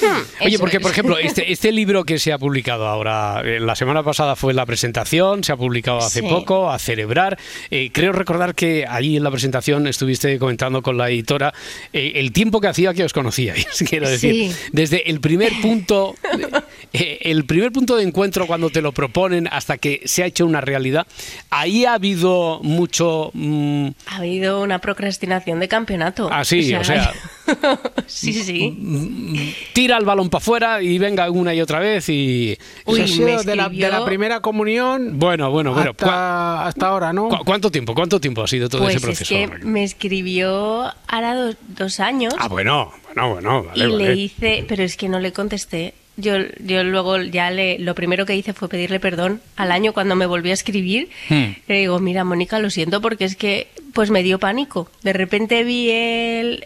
[0.01, 0.23] hmm.
[0.45, 0.83] Oye, porque es".
[0.83, 4.55] por ejemplo, este, este libro que se ha publicado ahora, eh, la semana pasada fue
[4.55, 6.27] la presentación, se ha publicado hace Sí.
[6.29, 7.39] poco, a celebrar.
[7.71, 11.53] Eh, creo recordar que allí en la presentación estuviste comentando con la editora
[11.93, 13.67] eh, el tiempo que hacía que os conocíais.
[13.89, 14.57] Quiero decir, Sí.
[14.73, 16.15] desde el primer punto,
[16.93, 20.47] eh, el primer punto de encuentro cuando te lo proponen hasta que se ha hecho
[20.47, 21.07] una realidad,
[21.51, 23.31] ahí ha habido mucho.
[23.35, 26.29] mm, Ha habido una procrastinación de campeonato.
[26.33, 27.13] Ah, sí, o sea-
[28.07, 29.55] sí, sí.
[29.73, 32.57] tira el balón para afuera y venga una y otra vez y.
[32.87, 35.91] Eso ha sido de la, de escribió- la primera comunión Bueno, bueno, bueno.
[35.91, 37.29] hasta, hasta ahora, ¿no?
[37.29, 37.95] ¿Cu- ¿Cuánto tiempo?
[37.95, 39.35] ¿Cuánto tiempo ha sido todo Pues ese proceso?
[39.35, 44.05] es que me escribió hará dos, dos años Ah, bueno, bueno, bueno, vale, y vale.
[44.09, 45.95] le hice, pero es que no le contesté.
[46.17, 46.33] Yo,
[46.65, 50.27] yo luego ya le, lo primero que hice fue pedirle perdón al año cuando me
[50.27, 51.09] volvió a escribir.
[51.29, 51.53] Hmm.
[51.69, 53.69] Le digo, mira, Mónica, lo siento porque es que
[53.99, 54.89] pues me dio pánico.
[55.03, 56.63] De repente vi el,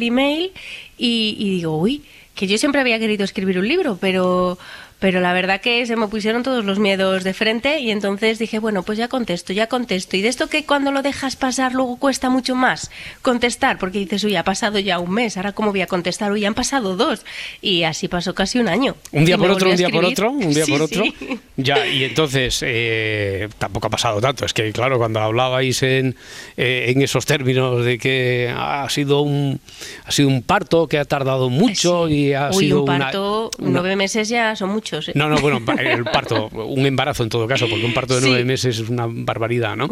[0.00, 0.52] email
[0.96, 2.04] y, y digo, uy,
[2.36, 4.58] que yo siempre había querido escribir un libro, pero,
[5.00, 8.58] Pero la verdad que se me pusieron todos los miedos de frente y entonces dije,
[8.58, 10.16] bueno, pues ya contesto, ya contesto.
[10.16, 12.90] Y de esto que cuando lo dejas pasar luego cuesta mucho más
[13.22, 16.44] contestar, porque dices, uy, ha pasado ya un mes, ahora cómo voy a contestar, uy,
[16.44, 17.24] han pasado dos.
[17.62, 18.96] Y así pasó casi un año.
[19.12, 21.04] Un día Y por otro, un día por otro, un día Sí, por otro.
[21.04, 21.14] sí.
[21.56, 24.44] Ya, y entonces eh, tampoco ha pasado tanto.
[24.44, 26.16] Es que, claro, cuando hablabais en,
[26.56, 29.60] eh, en esos términos de que ha sido un
[30.04, 33.50] ha sido un parto que ha tardado mucho y ha Uy, sido un una- parto,
[33.58, 34.87] una- nueve meses ya son muchos.
[35.08, 35.12] ¿Eh?
[35.14, 38.28] No, no, bueno, el parto, un embarazo en todo caso, porque un parto de Sí.
[38.28, 39.88] nueve meses es una barbaridad, ¿no?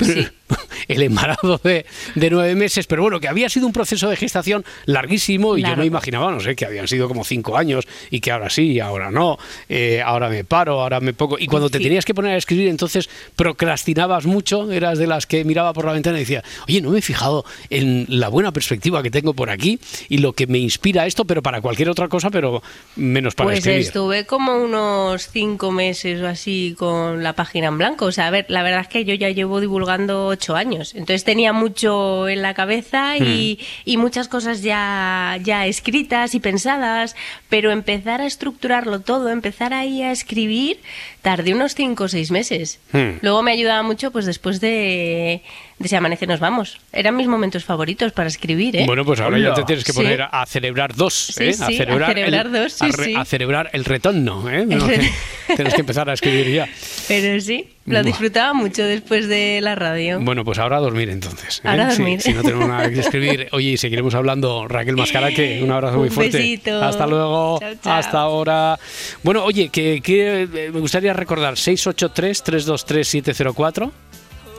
[0.00, 0.26] Sí.
[0.88, 4.64] El embarazo de, de nueve meses, pero bueno, que había sido un proceso de gestación
[4.86, 8.32] larguísimo y yo me imaginaba, no sé, que habían sido como cinco años y que
[8.32, 9.38] ahora sí, ahora no,
[9.68, 11.38] eh, ahora me paro, ahora me pongo.
[11.38, 15.44] Y cuando te tenías que poner a escribir, entonces procrastinabas mucho, eras de las que
[15.44, 19.02] miraba por la ventana y decía, oye, no me he fijado en la buena perspectiva
[19.02, 19.78] que tengo por aquí
[20.08, 22.62] y lo que me inspira esto, pero para cualquier otra cosa, pero
[22.96, 23.80] menos para Pues escribir.
[23.82, 28.06] estuve como unos cinco meses o así con la página en blanco.
[28.06, 30.94] O sea, a ver, la verdad es que yo ya llevo divulgando ocho años.
[30.94, 37.14] Entonces tenía mucho en la cabeza y, y muchas cosas ya, ya escritas y pensadas,
[37.50, 40.80] pero empezar a estructurarlo todo, empezar ahí a escribir,
[41.20, 42.80] tardé unos cinco o seis meses.
[42.92, 43.18] Hmm.
[43.20, 45.42] Luego me ayudaba mucho pues después de,
[45.78, 46.80] de Si amanece nos vamos.
[46.92, 48.84] Eran mis momentos favoritos para escribir, ¿eh?
[48.86, 49.98] Bueno, pues ahora ya te tienes que Sí.
[49.98, 51.52] poner a celebrar dos, Sí, ¿eh?
[51.52, 53.14] sí, a celebrar el, dos, sí, a, re- sí.
[53.14, 54.64] a celebrar el retorno, ¿eh?
[54.66, 55.10] No, re-
[55.54, 56.68] tienes que empezar a escribir ya.
[57.08, 60.20] Pero sí, lo disfrutaba mucho después de la radio.
[60.20, 61.60] Bueno, pues ahora a dormir entonces.
[61.64, 61.68] ¿eh?
[61.68, 62.20] Ahora a Sí, dormir.
[62.20, 63.48] Si, no tenemos nada que escribir.
[63.52, 64.66] Oye, y seguiremos hablando.
[64.68, 66.38] Raquel Mascaraque, un abrazo muy fuerte.
[66.38, 66.82] besito.
[66.82, 67.58] Hasta luego.
[67.60, 67.92] Chao, chao.
[67.92, 68.78] Hasta ahora.
[69.22, 73.90] Bueno, oye, que, que, eh, me gustaría recordar 683-323-704.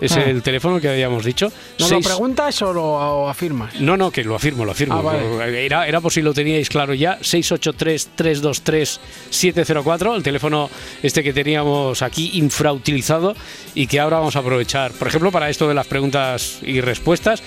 [0.02, 0.24] Es Ah.
[0.24, 1.52] el teléfono que habíamos dicho.
[1.80, 3.80] ¿No Seis- lo preguntas o lo o afirmas?
[3.80, 4.96] No, no, que lo afirmo, lo afirmo.
[4.98, 5.64] Ah, vale.
[5.66, 7.20] Era, era por si lo teníais claro ya.
[7.22, 10.70] 683-323-704, el teléfono
[11.04, 13.36] este que teníamos aquí infrautilizado
[13.76, 17.42] y que ahora vamos a aprovechar, por ejemplo, para esto de las preguntas y respuestas.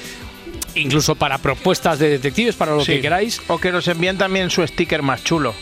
[0.76, 2.94] Incluso para propuestas de detectives, para lo Sí.
[2.94, 3.40] que queráis.
[3.48, 5.54] O que nos envíen también su sticker más chulo.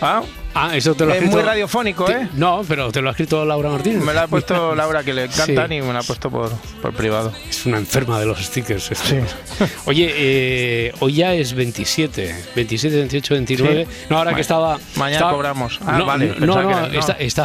[0.00, 0.22] ¿Ah?
[0.54, 1.36] Ah, eso te lo Es escrito.
[1.36, 2.28] muy radiofónico, ¿eh?
[2.34, 4.02] No, pero te lo ha escrito Laura Martínez.
[4.02, 5.74] Me la ha puesto Laura, que le encantan, Sí.
[5.74, 6.50] y me la ha puesto por,
[6.80, 7.32] por privado.
[7.48, 8.90] Es una enferma de los stickers.
[8.92, 9.14] esta.
[9.86, 13.84] Oye, eh, hoy ya es 27, 27, 28, 29.
[13.90, 14.06] Sí.
[14.10, 14.78] No, ahora que estaba.
[14.96, 15.80] Mañana estaba- cobramos.
[15.84, 17.00] Ah, no, vale, No, no, que era- no.
[17.00, 17.44] está- está-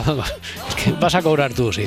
[0.69, 1.85] es que vas a cobrar tú, sí.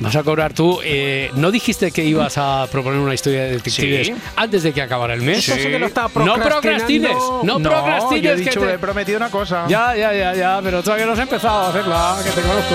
[0.00, 0.80] Vas a cobrar tú.
[0.84, 4.14] Eh, ¿No dijiste que ibas a proponer una historia de detectives Sí.
[4.36, 5.38] antes de que acabara el mes?
[5.48, 7.12] Eso sí que lo estaba No procrastines.
[7.42, 8.22] No, No, procrastines.
[8.22, 9.64] yo he que dicho, te- he prometido una cosa.
[9.68, 12.74] Ya, ya, ya, ya, pero todavía no has empezado a hacerla, que te conozco.